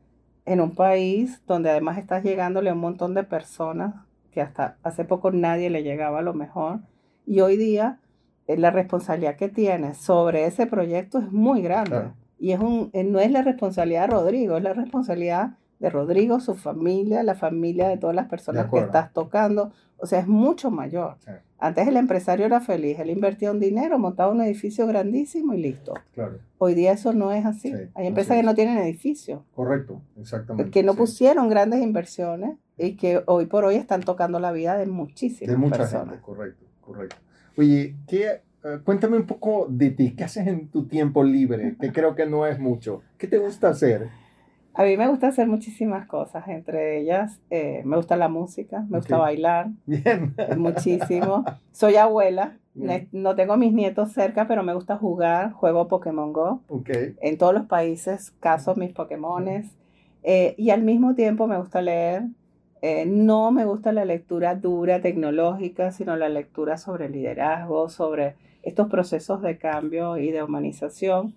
en 0.45 0.59
un 0.59 0.73
país 0.73 1.43
donde 1.45 1.69
además 1.69 1.99
estás 1.99 2.23
llegándole 2.23 2.71
a 2.71 2.73
un 2.73 2.79
montón 2.79 3.13
de 3.13 3.23
personas 3.23 3.93
que 4.31 4.41
hasta 4.41 4.77
hace 4.81 5.05
poco 5.05 5.29
nadie 5.29 5.69
le 5.69 5.83
llegaba 5.83 6.19
a 6.19 6.23
lo 6.23 6.33
mejor. 6.33 6.79
Y 7.27 7.41
hoy 7.41 7.55
día 7.55 7.99
eh, 8.47 8.57
la 8.57 8.71
responsabilidad 8.71 9.35
que 9.35 9.47
tienes 9.47 9.97
sobre 9.97 10.47
ese 10.47 10.65
proyecto 10.65 11.19
es 11.19 11.31
muy 11.31 11.61
grande. 11.61 12.13
Y 12.43 12.51
es 12.51 12.59
un, 12.59 12.89
eh, 12.91 13.05
no 13.05 13.21
es 13.21 13.31
la 13.31 13.41
responsabilidad 13.41 14.01
de 14.01 14.07
Rodrigo, 14.07 14.57
es 14.57 14.63
la 14.63 14.73
responsabilidad 14.73 15.55
de 15.79 15.89
Rodrigo, 15.89 16.41
su 16.41 16.55
familia, 16.55 17.23
la 17.23 17.35
familia 17.35 17.87
de 17.87 17.95
todas 17.95 18.13
las 18.13 18.27
personas 18.27 18.69
que 18.69 18.79
estás 18.79 19.13
tocando. 19.13 19.71
O 19.95 20.07
sea, 20.07 20.19
es 20.19 20.27
mucho 20.27 20.69
mayor. 20.69 21.15
Antes 21.57 21.87
el 21.87 21.95
empresario 21.95 22.45
era 22.45 22.59
feliz, 22.59 22.99
él 22.99 23.11
invertía 23.11 23.49
un 23.49 23.61
dinero, 23.61 23.97
montaba 23.97 24.29
un 24.33 24.41
edificio 24.41 24.85
grandísimo 24.87 25.53
y 25.53 25.61
listo. 25.61 25.93
Hoy 26.57 26.73
día 26.73 26.91
eso 26.91 27.13
no 27.13 27.31
es 27.31 27.45
así. 27.45 27.73
Hay 27.93 28.07
empresas 28.07 28.35
que 28.35 28.43
no 28.43 28.53
tienen 28.53 28.77
edificio. 28.77 29.45
Correcto, 29.55 30.01
exactamente. 30.19 30.69
Que 30.69 30.83
no 30.83 30.95
pusieron 30.95 31.47
grandes 31.47 31.81
inversiones 31.81 32.57
y 32.77 32.97
que 32.97 33.23
hoy 33.25 33.45
por 33.45 33.63
hoy 33.63 33.75
están 33.75 34.01
tocando 34.01 34.41
la 34.41 34.51
vida 34.51 34.75
de 34.75 34.85
muchísimas 34.85 35.49
de 35.49 35.57
mucha 35.57 35.77
personas. 35.77 36.07
Gente, 36.07 36.21
correcto, 36.21 36.65
correcto. 36.81 37.15
Oye, 37.55 37.95
¿qué 38.05 38.41
cuéntame 38.83 39.17
un 39.17 39.25
poco 39.25 39.67
de 39.69 39.91
ti. 39.91 40.15
¿Qué 40.15 40.23
haces 40.23 40.47
en 40.47 40.67
tu 40.69 40.85
tiempo 40.87 41.23
libre? 41.23 41.75
Que 41.79 41.91
creo 41.91 42.15
que 42.15 42.25
no 42.25 42.45
es 42.45 42.59
mucho. 42.59 43.01
¿Qué 43.17 43.27
te 43.27 43.37
gusta 43.37 43.69
hacer? 43.69 44.09
A 44.75 44.83
mí 44.83 44.97
me 44.97 45.07
gusta 45.07 45.27
hacer 45.27 45.47
muchísimas 45.47 46.07
cosas, 46.07 46.47
entre 46.47 46.97
ellas 46.97 47.39
eh, 47.51 47.83
me 47.85 47.95
gusta 47.95 48.17
la 48.17 48.27
música, 48.27 48.83
me 48.89 48.97
gusta 48.97 49.17
bailar. 49.17 49.67
Bien. 49.85 50.33
Muchísimo. 50.57 51.45
Soy 51.71 51.95
abuela, 51.95 52.57
no 53.11 53.35
tengo 53.35 53.55
mis 53.55 53.71
nietos 53.71 54.13
cerca, 54.13 54.47
pero 54.47 54.63
me 54.63 54.73
gusta 54.73 54.97
jugar, 54.97 55.51
juego 55.51 55.87
Pokémon 55.87 56.33
Go. 56.33 56.61
Okay. 56.67 57.15
En 57.21 57.37
todos 57.37 57.53
los 57.53 57.65
países 57.67 58.31
caso 58.39 58.75
mis 58.75 58.93
Pokémones. 58.93 59.67
Eh, 60.23 60.55
y 60.57 60.71
al 60.71 60.81
mismo 60.81 61.13
tiempo 61.13 61.45
me 61.47 61.57
gusta 61.57 61.81
leer, 61.81 62.23
eh, 62.81 63.05
no 63.05 63.51
me 63.51 63.65
gusta 63.65 63.91
la 63.91 64.05
lectura 64.05 64.55
dura 64.55 65.01
tecnológica, 65.01 65.91
sino 65.91 66.15
la 66.15 66.29
lectura 66.29 66.77
sobre 66.77 67.09
liderazgo, 67.09 67.89
sobre 67.89 68.35
estos 68.63 68.87
procesos 68.87 69.41
de 69.41 69.57
cambio 69.57 70.17
y 70.17 70.31
de 70.31 70.43
humanización. 70.43 71.33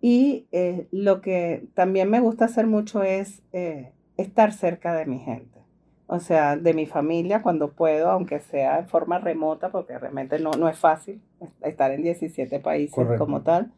Y 0.00 0.46
eh, 0.52 0.88
lo 0.90 1.20
que 1.20 1.64
también 1.74 2.10
me 2.10 2.20
gusta 2.20 2.46
hacer 2.46 2.66
mucho 2.66 3.02
es 3.02 3.42
eh, 3.52 3.92
estar 4.16 4.52
cerca 4.52 4.94
de 4.94 5.06
mi 5.06 5.20
gente, 5.20 5.60
o 6.06 6.18
sea, 6.18 6.56
de 6.56 6.74
mi 6.74 6.86
familia 6.86 7.42
cuando 7.42 7.72
puedo, 7.72 8.10
aunque 8.10 8.40
sea 8.40 8.80
en 8.80 8.88
forma 8.88 9.18
remota, 9.18 9.70
porque 9.70 9.98
realmente 9.98 10.40
no, 10.40 10.52
no 10.52 10.68
es 10.68 10.78
fácil 10.78 11.20
estar 11.62 11.92
en 11.92 12.02
17 12.02 12.58
países 12.58 13.06
como 13.18 13.42
tal 13.42 13.70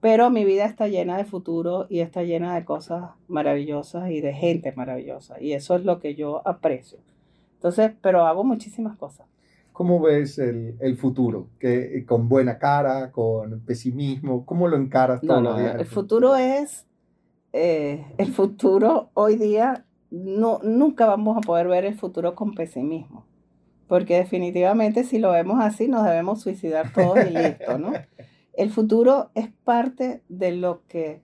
pero 0.00 0.30
mi 0.30 0.44
vida 0.44 0.64
está 0.64 0.88
llena 0.88 1.18
de 1.18 1.24
futuro 1.24 1.86
y 1.90 2.00
está 2.00 2.22
llena 2.22 2.54
de 2.54 2.64
cosas 2.64 3.10
maravillosas 3.28 4.10
y 4.10 4.20
de 4.20 4.32
gente 4.32 4.72
maravillosa. 4.72 5.40
Y 5.40 5.52
eso 5.52 5.76
es 5.76 5.84
lo 5.84 6.00
que 6.00 6.14
yo 6.14 6.46
aprecio. 6.48 6.98
Entonces, 7.54 7.92
pero 8.00 8.26
hago 8.26 8.42
muchísimas 8.42 8.96
cosas. 8.96 9.26
¿Cómo 9.80 9.98
ves 9.98 10.38
el, 10.38 10.76
el 10.80 10.98
futuro? 10.98 11.48
¿Que, 11.58 12.04
¿Con 12.04 12.28
buena 12.28 12.58
cara? 12.58 13.10
¿Con 13.12 13.60
pesimismo? 13.60 14.44
¿Cómo 14.44 14.68
lo 14.68 14.76
encaras 14.76 15.22
todos 15.22 15.42
los 15.42 15.58
días? 15.58 15.76
El 15.76 15.86
futuro 15.86 16.36
es, 16.36 16.84
eh, 17.54 18.04
el 18.18 18.30
futuro 18.30 19.08
hoy 19.14 19.36
día, 19.36 19.86
no, 20.10 20.60
nunca 20.62 21.06
vamos 21.06 21.38
a 21.38 21.40
poder 21.40 21.66
ver 21.66 21.86
el 21.86 21.94
futuro 21.94 22.34
con 22.34 22.52
pesimismo. 22.52 23.24
Porque 23.88 24.16
definitivamente 24.16 25.02
si 25.02 25.18
lo 25.18 25.30
vemos 25.30 25.56
así 25.62 25.88
nos 25.88 26.04
debemos 26.04 26.42
suicidar 26.42 26.92
todos 26.92 27.16
y 27.26 27.30
listo, 27.30 27.78
¿no? 27.78 27.92
El 28.52 28.68
futuro 28.68 29.30
es 29.34 29.48
parte 29.64 30.22
de 30.28 30.52
lo 30.52 30.82
que 30.88 31.22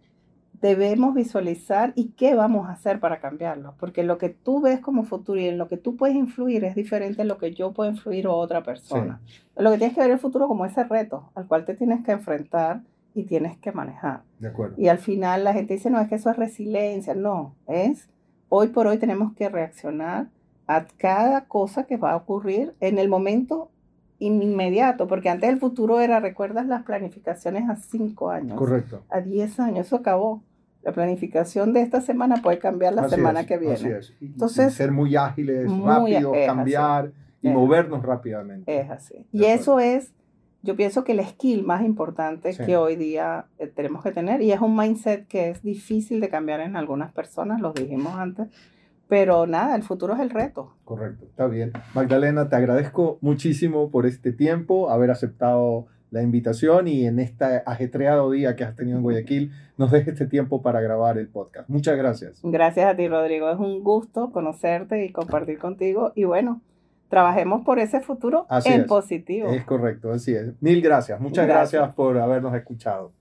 debemos 0.60 1.14
visualizar 1.14 1.92
y 1.96 2.08
qué 2.10 2.34
vamos 2.34 2.68
a 2.68 2.72
hacer 2.72 3.00
para 3.00 3.20
cambiarlo, 3.20 3.74
porque 3.78 4.02
lo 4.02 4.18
que 4.18 4.28
tú 4.28 4.60
ves 4.60 4.80
como 4.80 5.04
futuro 5.04 5.40
y 5.40 5.46
en 5.46 5.58
lo 5.58 5.68
que 5.68 5.76
tú 5.76 5.96
puedes 5.96 6.16
influir 6.16 6.64
es 6.64 6.74
diferente 6.74 7.22
a 7.22 7.24
lo 7.24 7.38
que 7.38 7.52
yo 7.54 7.72
puedo 7.72 7.90
influir 7.90 8.26
o 8.26 8.34
otra 8.34 8.62
persona. 8.62 9.20
Lo 9.56 9.70
que 9.70 9.78
tienes 9.78 9.94
que 9.94 10.02
ver 10.02 10.10
el 10.10 10.18
futuro 10.18 10.48
como 10.48 10.64
ese 10.64 10.84
reto 10.84 11.30
al 11.34 11.46
cual 11.46 11.64
te 11.64 11.74
tienes 11.74 12.04
que 12.04 12.12
enfrentar 12.12 12.82
y 13.14 13.24
tienes 13.24 13.56
que 13.58 13.72
manejar. 13.72 14.22
De 14.38 14.48
acuerdo. 14.48 14.74
Y 14.78 14.88
al 14.88 14.98
final 14.98 15.44
la 15.44 15.52
gente 15.52 15.74
dice, 15.74 15.90
no, 15.90 16.00
es 16.00 16.08
que 16.08 16.16
eso 16.16 16.30
es 16.30 16.36
resiliencia. 16.36 17.14
No, 17.14 17.54
es 17.66 18.08
hoy 18.48 18.68
por 18.68 18.86
hoy 18.86 18.98
tenemos 18.98 19.34
que 19.34 19.48
reaccionar 19.48 20.28
a 20.66 20.84
cada 20.98 21.46
cosa 21.46 21.84
que 21.84 21.96
va 21.96 22.12
a 22.12 22.16
ocurrir 22.16 22.74
en 22.80 22.98
el 22.98 23.08
momento 23.08 23.70
inmediato, 24.18 25.06
porque 25.06 25.28
antes 25.28 25.50
el 25.50 25.58
futuro 25.58 26.00
era, 26.00 26.20
¿recuerdas 26.20 26.66
las 26.66 26.84
planificaciones 26.84 27.68
a 27.68 27.76
cinco 27.76 28.30
años? 28.30 28.58
Correcto. 28.58 29.02
A 29.10 29.20
diez 29.20 29.60
años, 29.60 29.86
eso 29.86 29.96
acabó. 29.96 30.42
La 30.86 30.92
planificación 30.92 31.72
de 31.72 31.80
esta 31.80 32.00
semana 32.00 32.36
puede 32.36 32.60
cambiar 32.60 32.94
la 32.94 33.08
semana 33.08 33.44
que 33.44 33.58
viene. 33.58 33.74
Así 33.74 33.88
es. 33.88 34.14
Entonces, 34.20 34.72
ser 34.72 34.92
muy 34.92 35.16
ágiles, 35.16 35.68
rápido, 35.82 36.32
cambiar 36.46 37.10
y 37.42 37.48
movernos 37.48 38.04
rápidamente. 38.04 38.82
Es 38.82 38.88
así. 38.88 39.26
y 39.32 39.46
eso 39.46 39.80
es, 39.80 40.14
yo 40.62 40.76
pienso 40.76 41.02
que 41.02 41.10
el 41.10 41.26
skill 41.26 41.64
más 41.64 41.82
importante 41.82 42.56
que 42.56 42.76
hoy 42.76 42.94
día 42.94 43.46
eh, 43.58 43.66
tenemos 43.66 44.04
que 44.04 44.12
tener, 44.12 44.40
y 44.42 44.52
es 44.52 44.60
un 44.60 44.76
mindset 44.76 45.26
que 45.26 45.50
es 45.50 45.60
difícil 45.64 46.20
de 46.20 46.28
cambiar 46.28 46.60
en 46.60 46.76
algunas 46.76 47.10
personas, 47.10 47.60
lo 47.60 47.72
dijimos 47.72 48.14
antes, 48.14 48.46
pero 49.08 49.48
nada, 49.48 49.74
el 49.74 49.82
futuro 49.82 50.14
es 50.14 50.20
el 50.20 50.30
reto. 50.30 50.76
Correcto, 50.84 51.24
está 51.24 51.48
bien. 51.48 51.72
Magdalena, 51.94 52.48
te 52.48 52.54
agradezco 52.54 53.18
muchísimo 53.22 53.90
por 53.90 54.06
este 54.06 54.30
tiempo, 54.30 54.88
haber 54.88 55.10
aceptado 55.10 55.88
la 56.16 56.22
invitación 56.22 56.88
y 56.88 57.06
en 57.06 57.18
este 57.18 57.44
ajetreado 57.66 58.30
día 58.30 58.56
que 58.56 58.64
has 58.64 58.74
tenido 58.74 58.96
en 58.96 59.02
Guayaquil, 59.02 59.52
nos 59.76 59.90
dejes 59.90 60.14
este 60.14 60.26
tiempo 60.26 60.62
para 60.62 60.80
grabar 60.80 61.18
el 61.18 61.28
podcast. 61.28 61.68
Muchas 61.68 61.96
gracias. 61.96 62.40
Gracias 62.42 62.86
a 62.90 62.96
ti, 62.96 63.06
Rodrigo. 63.06 63.50
Es 63.50 63.58
un 63.58 63.84
gusto 63.84 64.32
conocerte 64.32 65.04
y 65.04 65.12
compartir 65.12 65.58
contigo. 65.58 66.12
Y 66.14 66.24
bueno, 66.24 66.62
trabajemos 67.08 67.64
por 67.64 67.78
ese 67.78 68.00
futuro 68.00 68.46
en 68.64 68.86
positivo. 68.86 69.50
Es 69.50 69.64
correcto, 69.64 70.10
así 70.10 70.34
es. 70.34 70.54
Mil 70.60 70.80
gracias. 70.80 71.20
Muchas 71.20 71.46
gracias 71.46 71.94
por 71.94 72.18
habernos 72.18 72.54
escuchado. 72.54 73.12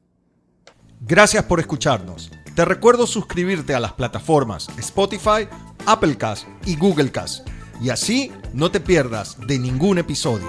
Gracias 1.02 1.44
por 1.44 1.60
escucharnos. 1.60 2.32
Te 2.56 2.64
recuerdo 2.64 3.06
suscribirte 3.06 3.76
a 3.76 3.82
las 3.82 3.92
plataformas 3.92 4.70
Spotify, 4.80 5.50
Applecast 5.86 6.48
y 6.66 6.78
Googlecast. 6.78 7.46
Y 7.82 7.90
así 7.90 8.32
no 8.54 8.72
te 8.72 8.80
pierdas 8.80 9.38
de 9.46 9.60
ningún 9.60 9.98
episodio. 9.98 10.48